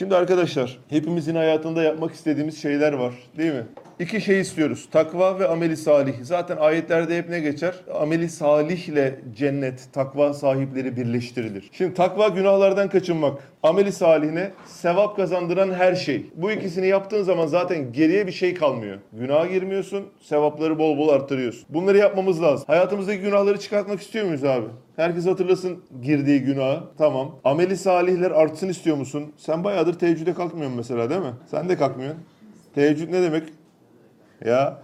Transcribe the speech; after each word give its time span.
Şimdi 0.00 0.16
arkadaşlar 0.16 0.78
hepimizin 0.88 1.34
hayatında 1.34 1.82
yapmak 1.82 2.14
istediğimiz 2.14 2.62
şeyler 2.62 2.92
var 2.92 3.14
değil 3.38 3.52
mi? 3.52 3.64
İki 4.00 4.20
şey 4.20 4.40
istiyoruz. 4.40 4.88
Takva 4.90 5.38
ve 5.38 5.48
ameli 5.48 5.76
salih. 5.76 6.14
Zaten 6.22 6.56
ayetlerde 6.56 7.18
hep 7.18 7.28
ne 7.28 7.40
geçer? 7.40 7.74
Ameli 7.94 8.28
salihle 8.28 9.20
cennet, 9.36 9.88
takva 9.92 10.34
sahipleri 10.34 10.96
birleştirilir. 10.96 11.70
Şimdi 11.72 11.94
takva 11.94 12.28
günahlardan 12.28 12.88
kaçınmak. 12.88 13.38
Ameli 13.62 13.92
salihine 13.92 14.50
sevap 14.66 15.16
kazandıran 15.16 15.70
her 15.70 15.94
şey. 15.94 16.26
Bu 16.34 16.50
ikisini 16.50 16.86
yaptığın 16.86 17.22
zaman 17.22 17.46
zaten 17.46 17.92
geriye 17.92 18.26
bir 18.26 18.32
şey 18.32 18.54
kalmıyor. 18.54 18.98
Günaha 19.12 19.48
girmiyorsun, 19.48 20.04
sevapları 20.20 20.78
bol 20.78 20.98
bol 20.98 21.08
arttırıyorsun. 21.08 21.64
Bunları 21.68 21.98
yapmamız 21.98 22.42
lazım. 22.42 22.64
Hayatımızdaki 22.66 23.20
günahları 23.20 23.60
çıkartmak 23.60 24.00
istiyor 24.00 24.24
muyuz 24.24 24.44
abi? 24.44 24.66
Herkes 24.96 25.26
hatırlasın 25.26 25.78
girdiği 26.02 26.40
günahı. 26.40 26.80
Tamam. 26.98 27.38
Ameli 27.44 27.76
salihler 27.76 28.30
artsın 28.30 28.68
istiyor 28.68 28.96
musun? 28.96 29.32
Sen 29.36 29.64
bayağıdır 29.64 29.98
teheccüde 29.98 30.34
kalkmıyorsun 30.34 30.76
mesela 30.76 31.10
değil 31.10 31.20
mi? 31.20 31.34
Sen 31.50 31.68
de 31.68 31.76
kalkmıyorsun. 31.76 32.20
Teheccüd 32.74 33.12
ne 33.12 33.22
demek? 33.22 33.59
Ya. 34.44 34.82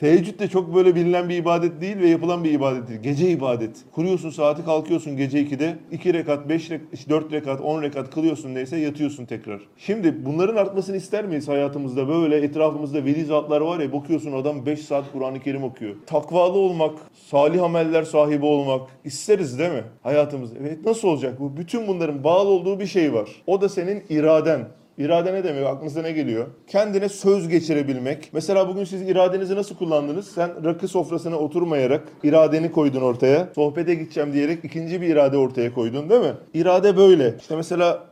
Teheccüd 0.00 0.38
de 0.38 0.48
çok 0.48 0.74
böyle 0.74 0.94
bilinen 0.94 1.28
bir 1.28 1.36
ibadet 1.36 1.80
değil 1.80 1.98
ve 1.98 2.08
yapılan 2.08 2.44
bir 2.44 2.52
ibadet 2.52 2.88
değil. 2.88 3.00
Gece 3.00 3.30
ibadet. 3.30 3.76
Kuruyorsun 3.92 4.30
saati 4.30 4.64
kalkıyorsun 4.64 5.16
gece 5.16 5.42
2'de. 5.42 5.76
2 5.92 6.14
rekat, 6.14 6.48
5 6.48 6.70
rekat, 6.70 7.08
4 7.08 7.32
rekat, 7.32 7.60
10 7.60 7.82
rekat 7.82 8.10
kılıyorsun 8.10 8.54
neyse 8.54 8.76
yatıyorsun 8.76 9.26
tekrar. 9.26 9.60
Şimdi 9.76 10.24
bunların 10.26 10.56
artmasını 10.56 10.96
ister 10.96 11.24
miyiz 11.24 11.48
hayatımızda? 11.48 12.08
Böyle 12.08 12.36
etrafımızda 12.36 13.04
veli 13.04 13.24
zatlar 13.24 13.60
var 13.60 13.80
ya 13.80 13.92
bakıyorsun 13.92 14.32
adam 14.32 14.66
5 14.66 14.80
saat 14.80 15.04
Kur'an-ı 15.12 15.40
Kerim 15.40 15.64
okuyor. 15.64 15.94
Takvalı 16.06 16.58
olmak, 16.58 16.98
salih 17.30 17.62
ameller 17.62 18.02
sahibi 18.02 18.44
olmak 18.44 18.88
isteriz 19.04 19.58
değil 19.58 19.72
mi 19.72 19.84
hayatımızda? 20.02 20.58
Evet 20.60 20.86
nasıl 20.86 21.08
olacak 21.08 21.40
bu? 21.40 21.56
Bütün 21.56 21.88
bunların 21.88 22.24
bağlı 22.24 22.48
olduğu 22.48 22.80
bir 22.80 22.86
şey 22.86 23.14
var. 23.14 23.28
O 23.46 23.60
da 23.60 23.68
senin 23.68 24.04
iraden. 24.08 24.68
İrade 24.98 25.32
ne 25.32 25.44
demek? 25.44 25.66
Aklınıza 25.66 26.02
ne 26.02 26.12
geliyor? 26.12 26.46
Kendine 26.66 27.08
söz 27.08 27.48
geçirebilmek. 27.48 28.30
Mesela 28.32 28.68
bugün 28.68 28.84
siz 28.84 29.02
iradenizi 29.02 29.56
nasıl 29.56 29.76
kullandınız? 29.76 30.28
Sen 30.28 30.64
rakı 30.64 30.88
sofrasına 30.88 31.36
oturmayarak 31.36 32.02
iradeni 32.22 32.72
koydun 32.72 33.00
ortaya. 33.00 33.48
Sohbete 33.54 33.94
gideceğim 33.94 34.32
diyerek 34.32 34.64
ikinci 34.64 35.00
bir 35.00 35.08
irade 35.08 35.36
ortaya 35.36 35.74
koydun 35.74 36.10
değil 36.10 36.20
mi? 36.20 36.32
İrade 36.54 36.96
böyle. 36.96 37.34
İşte 37.40 37.56
mesela 37.56 38.04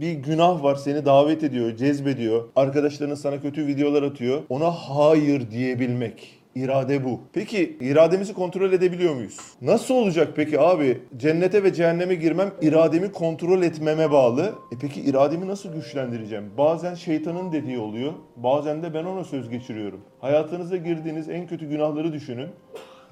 bir 0.00 0.12
günah 0.12 0.62
var 0.62 0.74
seni 0.74 1.06
davet 1.06 1.44
ediyor, 1.44 1.76
cezbediyor. 1.76 2.44
Arkadaşların 2.56 3.14
sana 3.14 3.40
kötü 3.40 3.66
videolar 3.66 4.02
atıyor. 4.02 4.42
Ona 4.48 4.70
hayır 4.70 5.50
diyebilmek. 5.50 6.42
İrade 6.56 7.04
bu. 7.04 7.20
Peki 7.32 7.76
irademizi 7.80 8.34
kontrol 8.34 8.72
edebiliyor 8.72 9.14
muyuz? 9.14 9.36
Nasıl 9.62 9.94
olacak 9.94 10.32
peki 10.36 10.60
abi? 10.60 11.00
Cennete 11.16 11.64
ve 11.64 11.72
cehenneme 11.72 12.14
girmem 12.14 12.50
irademi 12.62 13.12
kontrol 13.12 13.62
etmeme 13.62 14.10
bağlı. 14.10 14.54
E 14.72 14.76
peki 14.80 15.00
irademi 15.00 15.48
nasıl 15.48 15.72
güçlendireceğim? 15.72 16.50
Bazen 16.58 16.94
şeytanın 16.94 17.52
dediği 17.52 17.78
oluyor. 17.78 18.12
Bazen 18.36 18.82
de 18.82 18.94
ben 18.94 19.04
ona 19.04 19.24
söz 19.24 19.48
geçiriyorum. 19.50 20.00
Hayatınıza 20.20 20.76
girdiğiniz 20.76 21.28
en 21.28 21.46
kötü 21.46 21.68
günahları 21.68 22.12
düşünün. 22.12 22.48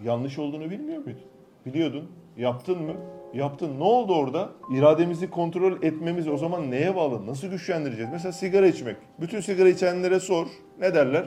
Yanlış 0.04 0.38
olduğunu 0.38 0.70
bilmiyor 0.70 1.04
muydun? 1.04 1.22
Biliyordun. 1.66 2.10
Yaptın 2.36 2.82
mı? 2.82 2.94
Yaptın. 3.34 3.78
Ne 3.78 3.84
oldu 3.84 4.14
orada? 4.14 4.50
İrademizi 4.76 5.30
kontrol 5.30 5.82
etmemiz 5.82 6.28
o 6.28 6.36
zaman 6.36 6.70
neye 6.70 6.96
bağlı? 6.96 7.26
Nasıl 7.26 7.48
güçlendireceğiz? 7.48 8.10
Mesela 8.12 8.32
sigara 8.32 8.66
içmek. 8.66 8.96
Bütün 9.20 9.40
sigara 9.40 9.68
içenlere 9.68 10.20
sor. 10.20 10.46
Ne 10.80 10.94
derler? 10.94 11.24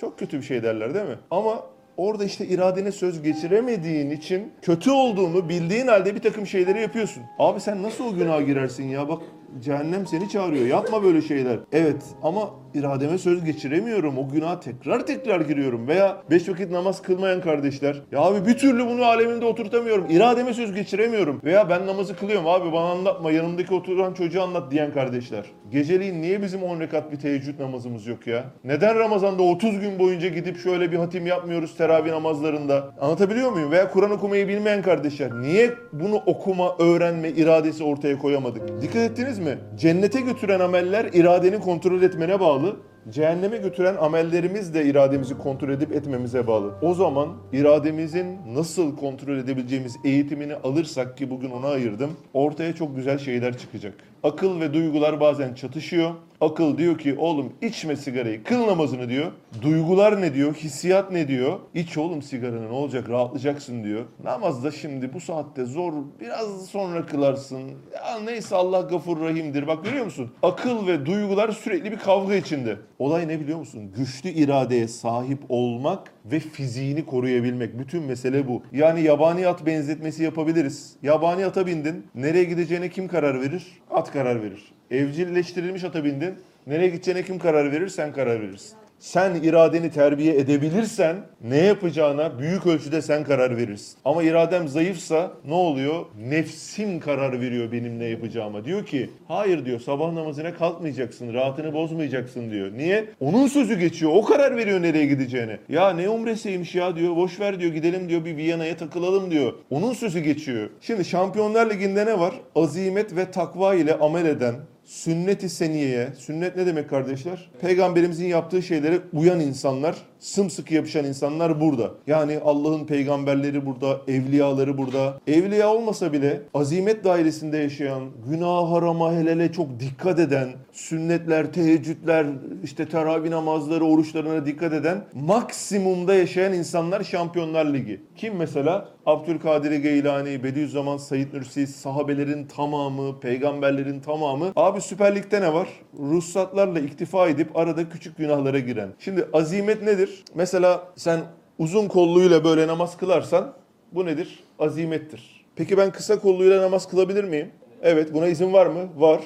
Çok 0.00 0.18
kötü 0.18 0.38
bir 0.38 0.42
şey 0.42 0.62
derler 0.62 0.94
değil 0.94 1.06
mi? 1.06 1.18
Ama 1.30 1.62
orada 1.96 2.24
işte 2.24 2.46
iradene 2.46 2.92
söz 2.92 3.22
geçiremediğin 3.22 4.10
için 4.10 4.52
kötü 4.62 4.90
olduğunu 4.90 5.48
bildiğin 5.48 5.86
halde 5.86 6.14
bir 6.14 6.20
takım 6.20 6.46
şeyleri 6.46 6.80
yapıyorsun. 6.80 7.22
Abi 7.38 7.60
sen 7.60 7.82
nasıl 7.82 8.04
o 8.04 8.14
günaha 8.14 8.46
girersin 8.46 8.84
ya? 8.88 9.08
Bak 9.08 9.22
cehennem 9.64 10.06
seni 10.06 10.28
çağırıyor. 10.28 10.66
Yapma 10.66 11.02
böyle 11.02 11.22
şeyler. 11.22 11.58
Evet 11.72 12.02
ama 12.22 12.50
irademe 12.74 13.18
söz 13.18 13.44
geçiremiyorum. 13.44 14.18
O 14.18 14.28
günaha 14.28 14.60
tekrar 14.60 15.06
tekrar 15.06 15.40
giriyorum. 15.40 15.88
Veya 15.88 16.22
beş 16.30 16.48
vakit 16.48 16.70
namaz 16.70 17.02
kılmayan 17.02 17.40
kardeşler. 17.40 18.02
Ya 18.12 18.20
abi 18.20 18.46
bir 18.46 18.58
türlü 18.58 18.86
bunu 18.86 19.04
aleminde 19.04 19.44
oturtamıyorum. 19.44 20.06
İrademe 20.10 20.54
söz 20.54 20.74
geçiremiyorum. 20.74 21.40
Veya 21.44 21.68
ben 21.68 21.86
namazı 21.86 22.16
kılıyorum 22.16 22.46
abi 22.46 22.72
bana 22.72 22.90
anlatma 22.90 23.30
yanımdaki 23.30 23.74
oturan 23.74 24.14
çocuğa 24.14 24.44
anlat 24.44 24.70
diyen 24.70 24.92
kardeşler. 24.92 25.44
Geceliğin 25.70 26.22
niye 26.22 26.42
bizim 26.42 26.62
10 26.62 26.80
rekat 26.80 27.12
bir 27.12 27.16
teheccüd 27.16 27.60
namazımız 27.60 28.06
yok 28.06 28.26
ya? 28.26 28.44
Neden 28.64 28.98
Ramazan'da 28.98 29.42
30 29.42 29.80
gün 29.80 29.98
boyunca 29.98 30.28
gidip 30.28 30.58
şöyle 30.58 30.92
bir 30.92 30.96
hatim 30.96 31.26
yapmıyoruz 31.26 31.76
teravih 31.76 32.10
namazlarında? 32.10 32.94
Anlatabiliyor 33.00 33.52
muyum? 33.52 33.70
Veya 33.70 33.90
Kur'an 33.90 34.10
okumayı 34.10 34.48
bilmeyen 34.48 34.82
kardeşler 34.82 35.40
niye 35.40 35.70
bunu 35.92 36.16
okuma, 36.16 36.76
öğrenme 36.78 37.28
iradesi 37.28 37.84
ortaya 37.84 38.18
koyamadık? 38.18 38.82
Dikkat 38.82 39.10
ettiniz 39.10 39.38
mi? 39.38 39.58
Cennete 39.76 40.20
götüren 40.20 40.60
ameller 40.60 41.04
iradeni 41.12 41.60
kontrol 41.60 42.02
etmene 42.02 42.40
bağlı. 42.40 42.76
Cehenneme 43.08 43.56
götüren 43.56 43.96
amellerimiz 43.96 44.74
de 44.74 44.84
irademizi 44.84 45.38
kontrol 45.38 45.68
edip 45.68 45.92
etmemize 45.92 46.46
bağlı. 46.46 46.74
O 46.82 46.94
zaman 46.94 47.28
irademizin 47.52 48.38
nasıl 48.54 48.96
kontrol 48.96 49.36
edebileceğimiz 49.36 49.96
eğitimini 50.04 50.54
alırsak 50.54 51.16
ki 51.16 51.30
bugün 51.30 51.50
ona 51.50 51.66
ayırdım, 51.66 52.10
ortaya 52.34 52.74
çok 52.74 52.96
güzel 52.96 53.18
şeyler 53.18 53.58
çıkacak. 53.58 54.09
Akıl 54.22 54.60
ve 54.60 54.74
duygular 54.74 55.20
bazen 55.20 55.54
çatışıyor. 55.54 56.10
Akıl 56.40 56.78
diyor 56.78 56.98
ki 56.98 57.14
oğlum 57.18 57.52
içme 57.62 57.96
sigarayı, 57.96 58.44
kıl 58.44 58.66
namazını 58.66 59.08
diyor. 59.08 59.32
Duygular 59.62 60.20
ne 60.20 60.34
diyor, 60.34 60.54
hissiyat 60.54 61.12
ne 61.12 61.28
diyor? 61.28 61.58
İç 61.74 61.98
oğlum 61.98 62.22
sigaranı 62.22 62.68
ne 62.68 62.72
olacak 62.72 63.10
rahatlayacaksın 63.10 63.84
diyor. 63.84 64.04
Namazda 64.24 64.70
şimdi 64.70 65.14
bu 65.14 65.20
saatte 65.20 65.64
zor, 65.64 65.92
biraz 66.20 66.66
sonra 66.66 67.06
kılarsın. 67.06 67.60
Ya 67.94 68.20
neyse 68.24 68.56
Allah 68.56 68.80
gafur 68.80 69.20
rahimdir. 69.20 69.66
Bak 69.66 69.84
görüyor 69.84 70.04
musun? 70.04 70.30
Akıl 70.42 70.86
ve 70.86 71.06
duygular 71.06 71.48
sürekli 71.48 71.92
bir 71.92 71.98
kavga 71.98 72.34
içinde. 72.34 72.76
Olay 72.98 73.28
ne 73.28 73.40
biliyor 73.40 73.58
musun? 73.58 73.92
Güçlü 73.96 74.28
iradeye 74.30 74.88
sahip 74.88 75.38
olmak 75.48 76.12
ve 76.24 76.40
fiziğini 76.40 77.06
koruyabilmek. 77.06 77.78
Bütün 77.78 78.02
mesele 78.02 78.48
bu. 78.48 78.62
Yani 78.72 79.02
yabani 79.02 79.48
at 79.48 79.66
benzetmesi 79.66 80.22
yapabiliriz. 80.22 80.96
Yabani 81.02 81.46
ata 81.46 81.66
bindin. 81.66 82.06
Nereye 82.14 82.44
gideceğine 82.44 82.88
kim 82.88 83.08
karar 83.08 83.40
verir? 83.40 83.66
At 83.90 84.09
karar 84.12 84.42
verir. 84.42 84.72
Evcilleştirilmiş 84.90 85.84
ata 85.84 86.04
bindin. 86.04 86.34
Nereye 86.66 86.88
gideceğine 86.88 87.22
kim 87.22 87.38
karar 87.38 87.72
verir? 87.72 87.88
Sen 87.88 88.12
karar 88.12 88.40
verirsin. 88.40 88.76
Sen 89.00 89.34
iradeni 89.34 89.90
terbiye 89.90 90.34
edebilirsen 90.36 91.16
ne 91.44 91.56
yapacağına 91.56 92.38
büyük 92.38 92.66
ölçüde 92.66 93.02
sen 93.02 93.24
karar 93.24 93.56
verirsin. 93.56 93.98
Ama 94.04 94.22
iradem 94.22 94.68
zayıfsa 94.68 95.32
ne 95.44 95.54
oluyor? 95.54 96.04
Nefsim 96.28 97.00
karar 97.00 97.40
veriyor 97.40 97.72
benim 97.72 97.98
ne 97.98 98.04
yapacağıma. 98.04 98.64
Diyor 98.64 98.86
ki 98.86 99.10
hayır 99.28 99.64
diyor 99.64 99.80
sabah 99.80 100.12
namazına 100.12 100.54
kalkmayacaksın, 100.54 101.34
rahatını 101.34 101.74
bozmayacaksın 101.74 102.50
diyor. 102.50 102.72
Niye? 102.72 103.04
Onun 103.20 103.46
sözü 103.46 103.78
geçiyor. 103.78 104.12
O 104.14 104.24
karar 104.24 104.56
veriyor 104.56 104.82
nereye 104.82 105.06
gideceğine. 105.06 105.58
Ya 105.68 105.90
ne 105.90 106.08
umresiymiş 106.08 106.74
ya 106.74 106.96
diyor. 106.96 107.16
Boş 107.16 107.40
ver 107.40 107.60
diyor 107.60 107.72
gidelim 107.72 108.08
diyor 108.08 108.24
bir 108.24 108.36
Viyana'ya 108.36 108.76
takılalım 108.76 109.30
diyor. 109.30 109.52
Onun 109.70 109.92
sözü 109.92 110.20
geçiyor. 110.20 110.70
Şimdi 110.80 111.04
Şampiyonlar 111.04 111.70
Ligi'nde 111.70 112.06
ne 112.06 112.18
var? 112.18 112.34
Azimet 112.54 113.16
ve 113.16 113.30
takva 113.30 113.74
ile 113.74 113.94
amel 113.94 114.26
eden, 114.26 114.54
sünnet-i 114.90 115.48
seniyeye, 115.48 116.12
sünnet 116.18 116.56
ne 116.56 116.66
demek 116.66 116.90
kardeşler? 116.90 117.50
Peygamberimizin 117.60 118.26
yaptığı 118.26 118.62
şeylere 118.62 119.00
uyan 119.12 119.40
insanlar, 119.40 119.96
sımsıkı 120.20 120.74
yapışan 120.74 121.04
insanlar 121.04 121.60
burada. 121.60 121.90
Yani 122.06 122.38
Allah'ın 122.44 122.86
peygamberleri 122.86 123.66
burada, 123.66 124.00
evliyaları 124.08 124.78
burada. 124.78 125.20
Evliya 125.26 125.74
olmasa 125.74 126.12
bile 126.12 126.42
azimet 126.54 127.04
dairesinde 127.04 127.58
yaşayan, 127.58 128.02
günah 128.30 128.70
harama 128.70 129.12
hele 129.12 129.52
çok 129.52 129.80
dikkat 129.80 130.18
eden, 130.18 130.48
sünnetler, 130.72 131.52
teheccüdler, 131.52 132.26
işte 132.64 132.88
teravih 132.88 133.30
namazları, 133.30 133.84
oruçlarına 133.84 134.46
dikkat 134.46 134.72
eden, 134.72 135.04
maksimumda 135.14 136.14
yaşayan 136.14 136.52
insanlar 136.52 137.04
Şampiyonlar 137.04 137.74
Ligi. 137.74 138.00
Kim 138.16 138.36
mesela? 138.36 138.88
Abdülkadir 139.06 139.72
Geylani, 139.72 140.44
Bediüzzaman 140.44 140.96
Said 140.96 141.34
Nursi, 141.34 141.66
sahabelerin 141.66 142.46
tamamı, 142.46 143.20
peygamberlerin 143.20 144.00
tamamı. 144.00 144.52
Abi 144.56 144.80
Süper 144.80 145.16
Lig'de 145.16 145.40
ne 145.40 145.54
var? 145.54 145.68
Ruhsatlarla 145.98 146.80
iktifa 146.80 147.28
edip 147.28 147.56
arada 147.56 147.88
küçük 147.88 148.16
günahlara 148.16 148.58
giren. 148.58 148.88
Şimdi 148.98 149.28
azimet 149.32 149.82
nedir? 149.82 150.09
Mesela 150.34 150.88
sen 150.96 151.20
uzun 151.58 151.88
kolluyla 151.88 152.44
böyle 152.44 152.66
namaz 152.66 152.96
kılarsan 152.96 153.52
bu 153.92 154.06
nedir? 154.06 154.44
Azimettir. 154.58 155.46
Peki 155.56 155.76
ben 155.76 155.92
kısa 155.92 156.20
kolluyla 156.20 156.62
namaz 156.62 156.88
kılabilir 156.88 157.24
miyim? 157.24 157.50
Evet 157.82 158.14
buna 158.14 158.26
izin 158.26 158.52
var 158.52 158.66
mı? 158.66 158.88
Var. 158.96 159.20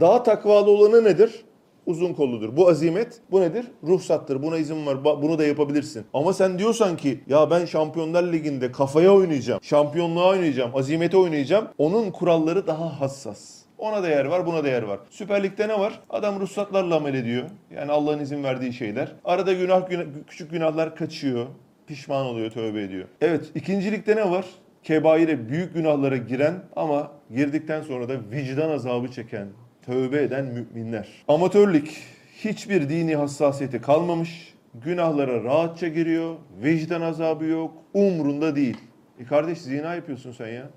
Daha 0.00 0.22
takvalı 0.22 0.70
olanı 0.70 1.04
nedir? 1.04 1.44
uzun 1.86 2.14
kolludur. 2.14 2.56
Bu 2.56 2.68
azimet, 2.68 3.20
bu 3.30 3.40
nedir? 3.40 3.66
Ruhsattır. 3.86 4.42
Buna 4.42 4.56
izin 4.58 4.86
var. 4.86 5.04
Bunu 5.04 5.38
da 5.38 5.44
yapabilirsin. 5.44 6.04
Ama 6.14 6.32
sen 6.32 6.58
diyorsan 6.58 6.96
ki 6.96 7.20
ya 7.28 7.50
ben 7.50 7.64
Şampiyonlar 7.64 8.22
Ligi'nde 8.32 8.72
kafaya 8.72 9.14
oynayacağım, 9.14 9.62
şampiyonluğa 9.62 10.28
oynayacağım, 10.28 10.76
azimete 10.76 11.16
oynayacağım. 11.16 11.68
Onun 11.78 12.10
kuralları 12.10 12.66
daha 12.66 13.00
hassas. 13.00 13.59
Ona 13.80 14.02
değer 14.02 14.24
var, 14.24 14.46
buna 14.46 14.64
değer 14.64 14.82
var. 14.82 14.98
Süper 15.10 15.42
Lig'de 15.42 15.68
ne 15.68 15.78
var? 15.80 16.00
Adam 16.10 16.40
ruhsatlarla 16.40 16.96
amel 16.96 17.14
ediyor. 17.14 17.44
Yani 17.74 17.92
Allah'ın 17.92 18.18
izin 18.18 18.44
verdiği 18.44 18.72
şeyler. 18.72 19.12
Arada 19.24 19.52
günah, 19.52 19.90
günah 19.90 20.04
küçük 20.26 20.50
günahlar 20.50 20.96
kaçıyor. 20.96 21.46
Pişman 21.86 22.26
oluyor, 22.26 22.50
tövbe 22.50 22.82
ediyor. 22.82 23.08
Evet, 23.20 23.50
ikincilikte 23.54 24.16
ne 24.16 24.30
var? 24.30 24.44
Kebaire, 24.82 25.48
büyük 25.48 25.74
günahlara 25.74 26.16
giren 26.16 26.54
ama 26.76 27.12
girdikten 27.34 27.82
sonra 27.82 28.08
da 28.08 28.14
vicdan 28.30 28.70
azabı 28.70 29.10
çeken, 29.10 29.48
Tövbe 29.86 30.22
eden 30.22 30.44
müminler. 30.44 31.08
Amatörlük 31.28 32.02
hiçbir 32.36 32.88
dini 32.88 33.16
hassasiyeti 33.16 33.80
kalmamış. 33.80 34.54
Günahlara 34.74 35.44
rahatça 35.44 35.88
giriyor. 35.88 36.36
Vicdan 36.62 37.00
azabı 37.00 37.44
yok. 37.44 37.72
Umrunda 37.94 38.56
değil. 38.56 38.76
E 39.20 39.24
kardeş 39.24 39.58
zina 39.58 39.94
yapıyorsun 39.94 40.32
sen 40.32 40.48
ya. 40.48 40.70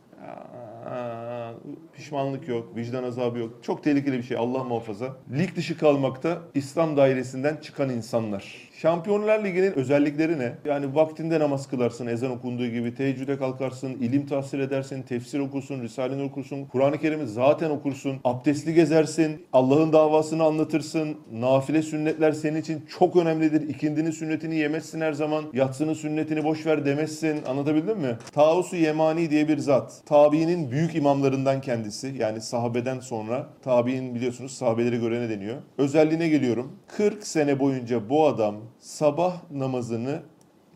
Pişmanlık 1.93 2.47
yok, 2.47 2.75
vicdan 2.75 3.03
azabı 3.03 3.39
yok. 3.39 3.63
Çok 3.63 3.83
tehlikeli 3.83 4.17
bir 4.17 4.23
şey 4.23 4.37
Allah 4.37 4.63
muhafaza. 4.63 5.17
Lig 5.37 5.55
dışı 5.55 5.77
kalmakta 5.77 6.41
İslam 6.53 6.97
dairesinden 6.97 7.57
çıkan 7.57 7.89
insanlar. 7.89 8.69
Şampiyonlar 8.83 9.43
Ligi'nin 9.43 9.73
özellikleri 9.73 10.39
ne? 10.39 10.53
Yani 10.65 10.95
vaktinde 10.95 11.39
namaz 11.39 11.67
kılarsın, 11.67 12.07
ezan 12.07 12.31
okunduğu 12.31 12.67
gibi, 12.67 12.95
teheccüde 12.95 13.37
kalkarsın, 13.37 13.89
ilim 13.89 14.25
tahsil 14.25 14.59
edersin, 14.59 15.01
tefsir 15.01 15.39
okursun, 15.39 15.81
Risale'ni 15.81 16.23
okursun, 16.23 16.65
Kur'an-ı 16.65 16.97
Kerim'i 16.97 17.27
zaten 17.27 17.69
okursun, 17.69 18.17
abdestli 18.23 18.73
gezersin, 18.73 19.45
Allah'ın 19.53 19.93
davasını 19.93 20.43
anlatırsın, 20.43 21.17
nafile 21.33 21.81
sünnetler 21.81 22.31
senin 22.31 22.61
için 22.61 22.85
çok 22.99 23.15
önemlidir. 23.15 23.69
İkindinin 23.69 24.11
sünnetini 24.11 24.55
yemezsin 24.55 25.01
her 25.01 25.13
zaman, 25.13 25.45
yatsının 25.53 25.93
sünnetini 25.93 26.43
boş 26.43 26.65
ver 26.65 26.85
demezsin. 26.85 27.45
Anlatabildim 27.45 27.99
mi? 27.99 28.17
Tausu 28.31 28.75
Yemani 28.75 29.29
diye 29.29 29.47
bir 29.47 29.57
zat. 29.57 30.01
Tabiinin 30.05 30.71
büyük 30.71 30.95
imamlarından 30.95 31.61
kendisi. 31.61 32.15
Yani 32.19 32.41
sahabeden 32.41 32.99
sonra. 32.99 33.47
Tabi'in 33.61 34.15
biliyorsunuz 34.15 34.51
sahabeleri 34.51 34.99
görene 34.99 35.29
deniyor. 35.29 35.57
Özelliğine 35.77 36.29
geliyorum. 36.29 36.71
40 36.87 37.27
sene 37.27 37.59
boyunca 37.59 38.09
bu 38.09 38.27
adam 38.27 38.55
sabah 38.79 39.51
namazını 39.51 40.21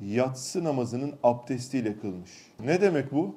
yatsı 0.02 0.64
namazının 0.64 1.14
abdestiyle 1.24 2.00
kılmış. 2.00 2.32
Ne 2.60 2.82
demek 2.82 3.12
bu? 3.12 3.36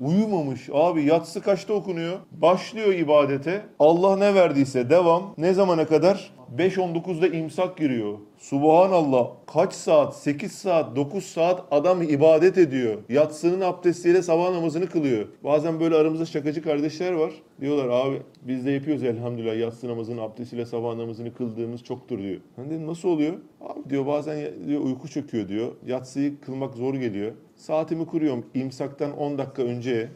Uyumamış. 0.00 0.68
Abi 0.72 1.04
yatsı 1.04 1.42
kaçta 1.42 1.72
okunuyor? 1.72 2.18
Başlıyor 2.32 2.92
ibadete. 2.94 3.66
Allah 3.78 4.16
ne 4.16 4.34
verdiyse 4.34 4.90
devam. 4.90 5.34
Ne 5.38 5.54
zamana 5.54 5.86
kadar? 5.86 6.35
5-19'da 6.56 7.28
imsak 7.28 7.76
giriyor. 7.76 8.18
Subhanallah. 8.38 9.30
Kaç 9.46 9.72
saat? 9.72 10.16
8 10.16 10.52
saat, 10.52 10.96
9 10.96 11.24
saat 11.24 11.64
adam 11.70 12.02
ibadet 12.02 12.58
ediyor. 12.58 12.98
Yatsının 13.08 13.60
abdestiyle 13.60 14.22
sabah 14.22 14.50
namazını 14.50 14.86
kılıyor. 14.86 15.26
Bazen 15.44 15.80
böyle 15.80 15.94
aramızda 15.94 16.26
şakacı 16.26 16.62
kardeşler 16.62 17.12
var. 17.12 17.32
Diyorlar 17.60 17.88
abi 17.88 18.22
biz 18.42 18.66
de 18.66 18.70
yapıyoruz 18.70 19.02
elhamdülillah 19.02 19.56
yatsı 19.56 19.88
namazının 19.88 20.18
abdestiyle 20.18 20.66
sabah 20.66 20.94
namazını 20.94 21.34
kıldığımız 21.34 21.84
çoktur 21.84 22.18
diyor. 22.18 22.40
Ben 22.58 22.70
dedim 22.70 22.86
nasıl 22.86 23.08
oluyor? 23.08 23.34
Abi 23.60 23.90
diyor 23.90 24.06
bazen 24.06 24.38
diyor, 24.66 24.80
uyku 24.80 25.08
çöküyor 25.08 25.48
diyor. 25.48 25.72
Yatsıyı 25.86 26.40
kılmak 26.40 26.74
zor 26.74 26.94
geliyor. 26.94 27.32
Saatimi 27.56 28.06
kuruyorum 28.06 28.46
imsaktan 28.54 29.16
10 29.18 29.38
dakika 29.38 29.62
önce. 29.62 30.08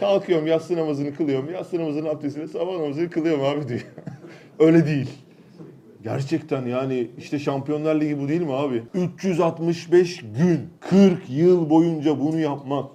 Kalkıyorum 0.00 0.46
yatsı 0.46 0.76
namazını 0.76 1.14
kılıyorum. 1.14 1.52
Yatsı 1.52 1.78
namazının 1.78 2.08
abdestiyle 2.08 2.48
sabah 2.48 2.72
namazını 2.72 3.10
kılıyorum 3.10 3.44
abi 3.44 3.68
diyor. 3.68 3.84
Öyle 4.58 4.86
değil. 4.86 5.10
Gerçekten 6.02 6.66
yani 6.66 7.08
işte 7.18 7.38
Şampiyonlar 7.38 8.00
Ligi 8.00 8.20
bu 8.20 8.28
değil 8.28 8.42
mi 8.42 8.52
abi? 8.52 8.82
365 8.94 10.20
gün, 10.20 10.60
40 10.80 11.30
yıl 11.30 11.70
boyunca 11.70 12.20
bunu 12.20 12.38
yapmak. 12.40 12.90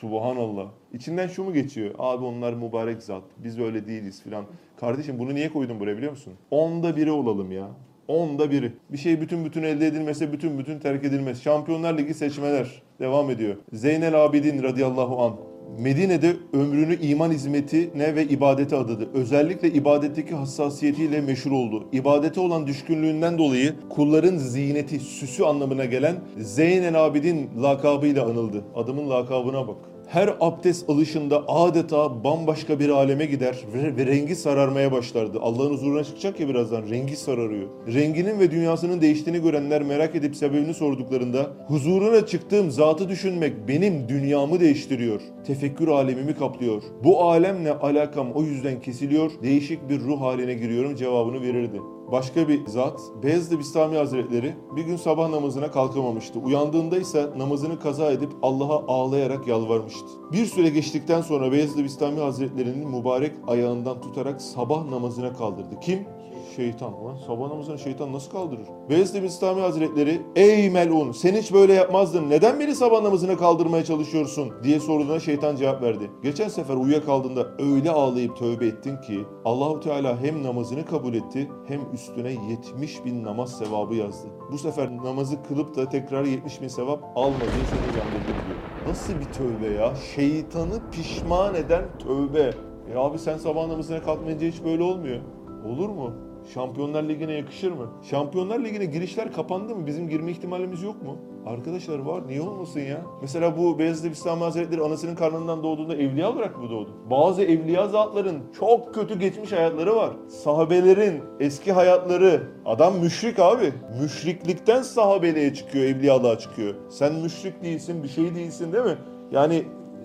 Subhanallah. 0.00 0.66
İçinden 0.92 1.26
şu 1.26 1.44
mu 1.44 1.52
geçiyor? 1.52 1.94
Abi 1.98 2.24
onlar 2.24 2.52
mübarek 2.52 3.02
zat. 3.02 3.22
Biz 3.44 3.58
öyle 3.58 3.86
değiliz 3.86 4.22
filan. 4.22 4.44
Kardeşim 4.80 5.18
bunu 5.18 5.34
niye 5.34 5.52
koydun 5.52 5.80
buraya 5.80 5.96
biliyor 5.96 6.12
musun? 6.12 6.32
Onda 6.50 6.96
biri 6.96 7.10
olalım 7.10 7.52
ya. 7.52 7.68
Onda 8.08 8.50
biri. 8.50 8.72
Bir 8.92 8.98
şey 8.98 9.20
bütün 9.20 9.44
bütün 9.44 9.62
elde 9.62 9.86
edilmese 9.86 10.32
bütün 10.32 10.58
bütün 10.58 10.78
terk 10.78 11.04
edilmez. 11.04 11.42
Şampiyonlar 11.42 11.98
Ligi 11.98 12.14
seçmeler 12.14 12.82
devam 13.00 13.30
ediyor. 13.30 13.56
Zeynel 13.72 14.24
Abidin 14.24 14.62
radıyallahu 14.62 15.22
an. 15.22 15.36
Medine'de 15.78 16.36
ömrünü 16.52 17.00
iman 17.00 17.30
hizmetine 17.30 18.14
ve 18.14 18.24
ibadete 18.24 18.76
adadı. 18.76 19.08
Özellikle 19.14 19.68
ibadetteki 19.72 20.34
hassasiyetiyle 20.34 21.20
meşhur 21.20 21.50
oldu. 21.50 21.84
İbadete 21.92 22.40
olan 22.40 22.66
düşkünlüğünden 22.66 23.38
dolayı 23.38 23.74
kulların 23.90 24.36
ziyneti, 24.36 25.00
süsü 25.00 25.44
anlamına 25.44 25.84
gelen 25.84 26.16
Zeynel 26.38 27.04
Abidin 27.04 27.50
lakabıyla 27.62 28.24
anıldı. 28.24 28.64
Adamın 28.74 29.10
lakabına 29.10 29.68
bak. 29.68 29.93
Her 30.06 30.36
abdest 30.40 30.90
alışında 30.90 31.48
adeta 31.48 32.24
bambaşka 32.24 32.80
bir 32.80 32.88
aleme 32.88 33.26
gider 33.26 33.56
ve, 33.74 33.96
ve 33.96 34.06
rengi 34.06 34.36
sararmaya 34.36 34.92
başlardı. 34.92 35.38
Allah'ın 35.40 35.70
huzuruna 35.70 36.04
çıkacak 36.04 36.40
ya 36.40 36.48
birazdan 36.48 36.90
rengi 36.90 37.16
sararıyor. 37.16 37.68
Renginin 37.94 38.40
ve 38.40 38.50
dünyasının 38.50 39.00
değiştiğini 39.00 39.42
görenler 39.42 39.82
merak 39.82 40.14
edip 40.14 40.36
sebebini 40.36 40.74
sorduklarında 40.74 41.50
huzuruna 41.66 42.26
çıktığım 42.26 42.70
zatı 42.70 43.08
düşünmek 43.08 43.68
benim 43.68 44.08
dünyamı 44.08 44.60
değiştiriyor. 44.60 45.20
Tefekkür 45.46 45.88
alemimi 45.88 46.34
kaplıyor. 46.34 46.82
Bu 47.04 47.22
alemle 47.22 47.72
alakam 47.72 48.32
o 48.34 48.42
yüzden 48.42 48.80
kesiliyor. 48.80 49.30
Değişik 49.42 49.88
bir 49.88 50.00
ruh 50.00 50.20
haline 50.20 50.54
giriyorum 50.54 50.96
cevabını 50.96 51.42
verirdi. 51.42 51.80
Başka 52.12 52.48
bir 52.48 52.66
zat, 52.66 53.00
Beyazıt 53.22 53.58
Bistami 53.58 53.96
Hazretleri 53.96 54.54
bir 54.76 54.82
gün 54.82 54.96
sabah 54.96 55.28
namazına 55.28 55.70
kalkamamıştı. 55.70 56.38
Uyandığında 56.38 56.98
ise 56.98 57.30
namazını 57.36 57.80
kaza 57.80 58.12
edip 58.12 58.30
Allah'a 58.42 58.86
ağlayarak 58.86 59.46
yalvarmıştı. 59.46 60.06
Bir 60.32 60.46
süre 60.46 60.68
geçtikten 60.68 61.20
sonra 61.20 61.52
Beyazıt 61.52 61.84
Bistami 61.84 62.20
Hazretleri'nin 62.20 62.88
mübarek 62.88 63.32
ayağından 63.46 64.00
tutarak 64.00 64.42
sabah 64.42 64.84
namazına 64.84 65.32
kaldırdı. 65.32 65.80
Kim? 65.80 66.13
Şeytan. 66.56 66.92
Ulan 67.02 67.16
sabah 67.26 67.48
namazını 67.48 67.78
şeytan 67.78 68.12
nasıl 68.12 68.30
kaldırır? 68.30 68.66
Beyazıt 68.90 69.22
Bistami 69.22 69.60
Hazretleri, 69.60 70.22
ey 70.36 70.70
melun 70.70 71.12
sen 71.12 71.34
hiç 71.34 71.52
böyle 71.52 71.72
yapmazdın. 71.72 72.30
Neden 72.30 72.60
beni 72.60 72.74
sabah 72.74 73.02
namazına 73.02 73.36
kaldırmaya 73.36 73.84
çalışıyorsun? 73.84 74.52
diye 74.62 74.80
sorduğuna 74.80 75.20
şeytan 75.20 75.56
cevap 75.56 75.82
verdi. 75.82 76.10
Geçen 76.22 76.48
sefer 76.48 76.74
uyuyakaldığında 76.74 77.46
öyle 77.58 77.90
ağlayıp 77.90 78.36
tövbe 78.36 78.66
ettin 78.66 78.96
ki 78.96 79.24
Allahu 79.44 79.80
Teala 79.80 80.20
hem 80.20 80.42
namazını 80.42 80.84
kabul 80.84 81.14
etti 81.14 81.50
hem 81.68 81.80
üstüne 81.92 82.32
70 82.50 83.04
bin 83.04 83.24
namaz 83.24 83.58
sevabı 83.58 83.94
yazdı. 83.94 84.28
Bu 84.52 84.58
sefer 84.58 84.96
namazı 84.96 85.42
kılıp 85.42 85.76
da 85.76 85.88
tekrar 85.88 86.24
70 86.24 86.62
bin 86.62 86.68
sevap 86.68 87.04
almadığı 87.16 87.64
seni 87.70 87.94
uyandırdı 87.94 88.28
diyor. 88.28 88.88
Nasıl 88.88 89.12
bir 89.14 89.24
tövbe 89.24 89.74
ya? 89.74 89.94
Şeytanı 90.14 90.90
pişman 90.90 91.54
eden 91.54 91.84
tövbe. 91.98 92.50
E 92.92 92.96
abi 92.98 93.18
sen 93.18 93.38
sabah 93.38 93.66
namazına 93.66 94.02
kalkmayınca 94.02 94.46
hiç 94.46 94.64
böyle 94.64 94.82
olmuyor. 94.82 95.20
Olur 95.68 95.88
mu? 95.88 96.12
Şampiyonlar 96.54 97.02
Ligi'ne 97.02 97.32
yakışır 97.32 97.72
mı? 97.72 97.86
Şampiyonlar 98.10 98.60
Ligi'ne 98.60 98.84
girişler 98.84 99.32
kapandı 99.32 99.74
mı? 99.74 99.86
Bizim 99.86 100.08
girme 100.08 100.30
ihtimalimiz 100.30 100.82
yok 100.82 101.02
mu? 101.02 101.16
Arkadaşlar 101.46 101.98
var. 101.98 102.22
Niye 102.28 102.42
olmasın 102.42 102.80
ya? 102.80 103.00
Mesela 103.22 103.58
bu 103.58 103.78
Beyazıt 103.78 104.10
Bistami 104.10 104.42
Hazretleri 104.42 104.80
anasının 104.80 105.14
karnından 105.14 105.62
doğduğunda 105.62 105.96
evliya 105.96 106.32
olarak 106.32 106.58
mı 106.58 106.70
doğdu? 106.70 106.90
Bazı 107.10 107.42
evliya 107.42 107.88
zatların 107.88 108.38
çok 108.58 108.94
kötü 108.94 109.18
geçmiş 109.18 109.52
hayatları 109.52 109.96
var. 109.96 110.10
Sahabelerin 110.28 111.22
eski 111.40 111.72
hayatları. 111.72 112.42
Adam 112.66 112.98
müşrik 112.98 113.38
abi. 113.38 113.72
Müşriklikten 114.02 114.82
sahabeliğe 114.82 115.54
çıkıyor, 115.54 115.84
evliyalığa 115.84 116.38
çıkıyor. 116.38 116.74
Sen 116.88 117.14
müşrik 117.14 117.62
değilsin, 117.62 118.02
bir 118.02 118.08
şey 118.08 118.34
değilsin 118.34 118.72
değil 118.72 118.84
mi? 118.84 118.98
Yani 119.32 119.64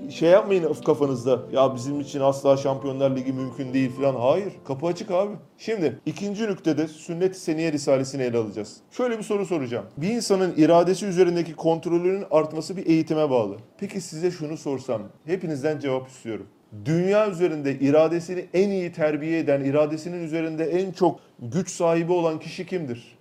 şey 0.10 0.30
yapmayın 0.30 0.74
kafanızda. 0.86 1.40
Ya 1.52 1.76
bizim 1.76 2.00
için 2.00 2.20
asla 2.20 2.58
Şampiyonlar 2.58 3.16
Ligi 3.16 3.34
mümkün 3.34 3.74
değil 3.74 3.92
falan. 3.92 4.16
Hayır. 4.16 4.54
Kapı 4.68 4.88
açık 4.88 5.12
abi. 5.12 5.34
Şimdi 5.58 6.00
ikinci 6.06 6.48
nüktede 6.48 6.88
Sünnet-i 6.88 7.40
Seniye 7.40 7.72
Risalesini 7.72 8.24
ele 8.24 8.38
alacağız. 8.38 8.78
Şöyle 8.92 9.18
bir 9.18 9.24
soru 9.24 9.46
soracağım. 9.46 9.86
Bir 9.98 10.10
insanın 10.10 10.54
iradesi 10.58 11.06
üzerindeki 11.06 11.56
kontrolünün 11.56 12.26
artması 12.32 12.78
bir 12.78 12.86
eğitime 12.86 13.30
bağlı. 13.30 13.56
Peki 13.78 14.02
size 14.02 14.32
şunu 14.32 14.58
sorsam. 14.58 15.02
Hepinizden 15.26 15.80
cevap 15.80 16.08
istiyorum. 16.08 16.48
Dünya 16.86 17.30
üzerinde 17.30 17.80
iradesini 17.80 18.46
en 18.54 18.70
iyi 18.70 18.92
terbiye 18.92 19.40
eden, 19.40 19.62
iradesinin 19.62 20.24
üzerinde 20.24 20.66
en 20.66 20.92
çok 20.92 21.20
güç 21.40 21.72
sahibi 21.72 22.12
olan 22.12 22.40
kişi 22.40 22.66
kimdir? 22.66 23.18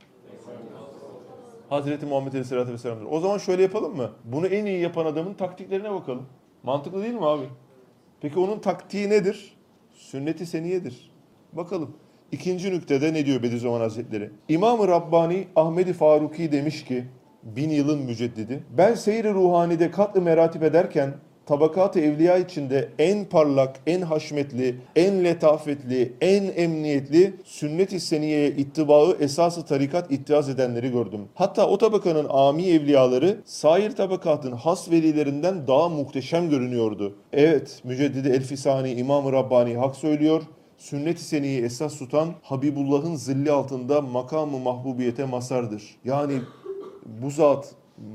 Hazreti 1.69 2.07
Muhammed 2.07 2.33
Aleyhisselatü 2.33 2.73
Vesselam'dır. 2.73 3.07
O 3.11 3.21
zaman 3.21 3.39
şöyle 3.39 3.63
yapalım 3.63 3.97
mı? 3.97 4.11
Bunu 4.25 4.47
en 4.47 4.67
iyi 4.67 4.81
yapan 4.81 5.07
adamın 5.07 5.35
taktiklerine 5.35 5.91
bakalım. 5.91 6.27
Mantıklı 6.63 7.03
değil 7.03 7.15
mi 7.15 7.27
abi? 7.27 7.45
Peki 8.21 8.39
onun 8.39 8.59
taktiği 8.59 9.11
nedir? 9.11 9.57
Sünnet-i 9.95 10.47
seniyedir. 10.47 11.11
Bakalım. 11.53 11.97
İkinci 12.33 12.71
nüktede 12.71 13.13
ne 13.15 13.27
diyor 13.27 13.43
Bediüzzaman 13.43 13.81
Hazretleri? 13.81 14.31
İmam-ı 14.49 14.89
Rabbani 14.89 15.49
Ahmedi 15.57 15.93
Faruki 15.93 16.53
demiş 16.53 16.85
ki, 16.85 17.05
bin 17.43 17.71
yılın 17.71 18.03
müceddidi. 18.03 18.65
Ben 18.79 18.95
seyri 18.95 19.35
ruhanide 19.35 19.91
katlı 19.91 20.23
meratip 20.23 20.63
ederken 20.63 21.15
tabakat-ı 21.49 22.01
evliya 22.01 22.39
içinde 22.39 22.89
en 22.99 23.25
parlak, 23.25 23.77
en 23.87 24.01
haşmetli, 24.01 24.77
en 24.97 25.25
letafetli, 25.25 26.13
en 26.21 26.45
emniyetli 26.57 27.35
sünnet-i 27.45 28.01
seniyeye 28.01 28.51
ittibaı 28.51 29.17
esası 29.21 29.67
tarikat 29.67 30.13
ittiaz 30.13 30.49
edenleri 30.49 30.93
gördüm. 30.93 31.21
Hatta 31.35 31.69
o 31.69 31.79
tabakanın 31.79 32.27
ami 32.31 32.69
evliyaları 32.69 33.39
sair 33.45 33.91
tabakatın 33.91 34.53
has 34.53 34.91
velilerinden 34.91 35.67
daha 35.67 35.89
muhteşem 35.89 36.51
görünüyordu. 36.51 37.15
Evet, 37.33 37.81
Müceddidi 37.85 38.29
Elfisani 38.29 38.93
İmam-ı 38.93 39.33
Rabbani 39.33 39.77
hak 39.77 39.97
söylüyor. 39.97 40.43
Sünnet-i 40.79 41.25
seniyi 41.25 41.63
esas 41.63 41.99
tutan 41.99 42.29
Habibullah'ın 42.43 43.15
zilli 43.15 43.51
altında 43.53 44.01
makamı 44.01 44.59
mahbubiyete 44.59 45.25
masardır. 45.25 45.83
Yani 46.05 46.35
bu 47.23 47.31
zat 47.31 47.75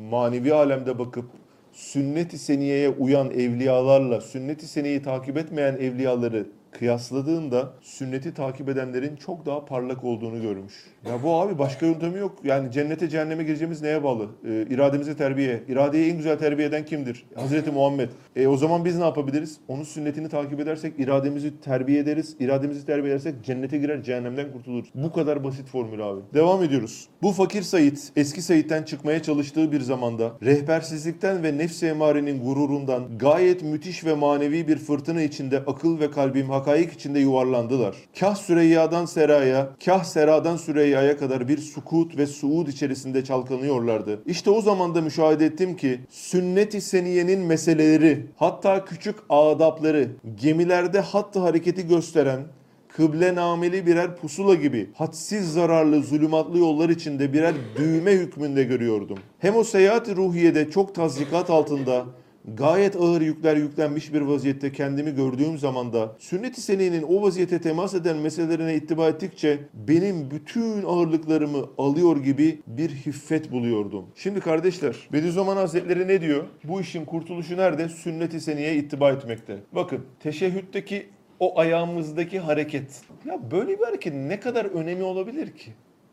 manevi 0.09 0.53
alemde 0.53 0.99
bakıp 0.99 1.25
sünnet-i 1.73 2.37
seniyeye 2.37 2.89
uyan 2.89 3.31
evliyalarla 3.31 4.21
sünnet-i 4.21 4.67
seniyeyi 4.67 5.01
takip 5.01 5.37
etmeyen 5.37 5.75
evliyaları 5.75 6.47
kıyasladığında 6.73 7.73
sünneti 7.81 8.33
takip 8.33 8.69
edenlerin 8.69 9.15
çok 9.15 9.45
daha 9.45 9.65
parlak 9.65 10.03
olduğunu 10.03 10.41
görmüş. 10.41 10.73
Ya 11.07 11.23
bu 11.23 11.33
abi 11.33 11.59
başka 11.59 11.85
yöntemi 11.85 12.19
yok. 12.19 12.37
Yani 12.43 12.71
cennete 12.71 13.09
cehenneme 13.09 13.43
gireceğimiz 13.43 13.81
neye 13.81 14.03
bağlı? 14.03 14.27
Ee, 14.47 14.65
irademizi 14.69 15.17
terbiye. 15.17 15.63
İradeyi 15.67 16.11
en 16.11 16.17
güzel 16.17 16.37
terbiye 16.37 16.67
eden 16.67 16.85
kimdir? 16.85 17.25
Hazreti 17.35 17.71
Muhammed. 17.71 18.09
E, 18.35 18.47
o 18.47 18.57
zaman 18.57 18.85
biz 18.85 18.97
ne 18.97 19.03
yapabiliriz? 19.03 19.57
Onun 19.67 19.83
sünnetini 19.83 20.29
takip 20.29 20.59
edersek 20.59 20.99
irademizi 20.99 21.59
terbiye 21.59 21.99
ederiz. 21.99 22.35
İrademizi 22.39 22.85
terbiye 22.85 23.13
edersek 23.13 23.43
cennete 23.43 23.77
girer, 23.77 24.03
cehennemden 24.03 24.51
kurtuluruz. 24.51 24.89
Bu 24.95 25.11
kadar 25.11 25.43
basit 25.43 25.67
formül 25.67 26.09
abi. 26.09 26.21
Devam 26.33 26.63
ediyoruz. 26.63 27.07
Bu 27.21 27.31
fakir 27.31 27.61
Sayit 27.61 28.11
eski 28.15 28.41
Sayit'ten 28.41 28.83
çıkmaya 28.83 29.21
çalıştığı 29.21 29.71
bir 29.71 29.81
zamanda 29.81 30.31
rehbersizlikten 30.43 31.43
ve 31.43 31.57
nefs 31.57 31.83
emarenin 31.83 32.43
gururundan 32.43 33.17
gayet 33.17 33.63
müthiş 33.63 34.05
ve 34.05 34.13
manevi 34.13 34.67
bir 34.67 34.77
fırtına 34.77 35.21
içinde 35.21 35.59
akıl 35.59 35.99
ve 35.99 36.11
kalbim 36.11 36.49
hakaik 36.63 36.93
içinde 36.93 37.19
yuvarlandılar. 37.19 37.95
Kah 38.19 38.35
Süreyya'dan 38.35 39.05
Sera'ya, 39.05 39.69
kah 39.85 40.03
Sera'dan 40.03 40.57
Süreyya'ya 40.57 41.17
kadar 41.17 41.47
bir 41.47 41.57
sukut 41.57 42.17
ve 42.17 42.27
suud 42.27 42.67
içerisinde 42.67 43.23
çalkanıyorlardı. 43.23 44.23
İşte 44.25 44.49
o 44.49 44.61
zaman 44.61 44.95
da 44.95 45.01
müşahede 45.01 45.45
ettim 45.45 45.75
ki 45.75 45.99
sünnet-i 46.09 46.81
seniyenin 46.81 47.39
meseleleri, 47.39 48.25
hatta 48.35 48.85
küçük 48.85 49.15
adapları, 49.29 50.07
gemilerde 50.41 50.99
hattı 50.99 51.39
hareketi 51.39 51.87
gösteren 51.87 52.39
kıble 52.87 53.35
nameli 53.35 53.85
birer 53.85 54.15
pusula 54.15 54.55
gibi 54.55 54.89
hadsiz 54.93 55.53
zararlı 55.53 56.03
zulümatlı 56.03 56.59
yollar 56.59 56.89
içinde 56.89 57.33
birer 57.33 57.53
düğme 57.77 58.11
hükmünde 58.11 58.63
görüyordum. 58.63 59.17
Hem 59.39 59.55
o 59.55 59.63
seyahat 59.63 60.09
ruhiyede 60.09 60.71
çok 60.71 60.95
tazikat 60.95 61.49
altında 61.49 62.05
gayet 62.47 62.95
ağır 62.95 63.21
yükler 63.21 63.57
yüklenmiş 63.57 64.13
bir 64.13 64.21
vaziyette 64.21 64.71
kendimi 64.71 65.15
gördüğüm 65.15 65.57
zaman 65.57 65.93
da 65.93 66.15
sünnet-i 66.19 66.61
seniyenin 66.61 67.03
o 67.03 67.21
vaziyete 67.21 67.61
temas 67.61 67.93
eden 67.93 68.17
meselelerine 68.17 68.75
ittiba 68.75 69.09
ettikçe 69.09 69.59
benim 69.73 70.31
bütün 70.31 70.83
ağırlıklarımı 70.83 71.65
alıyor 71.77 72.17
gibi 72.17 72.59
bir 72.67 72.89
hiffet 72.89 73.51
buluyordum. 73.51 74.05
Şimdi 74.15 74.39
kardeşler 74.39 74.95
Bediüzzaman 75.13 75.57
Hazretleri 75.57 76.07
ne 76.07 76.21
diyor? 76.21 76.43
Bu 76.63 76.81
işin 76.81 77.05
kurtuluşu 77.05 77.57
nerede? 77.57 77.89
Sünnet-i 77.89 78.41
seniyeye 78.41 78.75
ittiba 78.75 79.11
etmekte. 79.11 79.57
Bakın 79.71 80.05
teşehhütteki 80.19 81.09
o 81.39 81.59
ayağımızdaki 81.59 82.39
hareket. 82.39 83.01
Ya 83.25 83.51
böyle 83.51 83.79
bir 83.79 83.83
hareket 83.83 84.13
ne 84.13 84.39
kadar 84.39 84.65
önemi 84.65 85.03
olabilir 85.03 85.51
ki? 85.51 85.71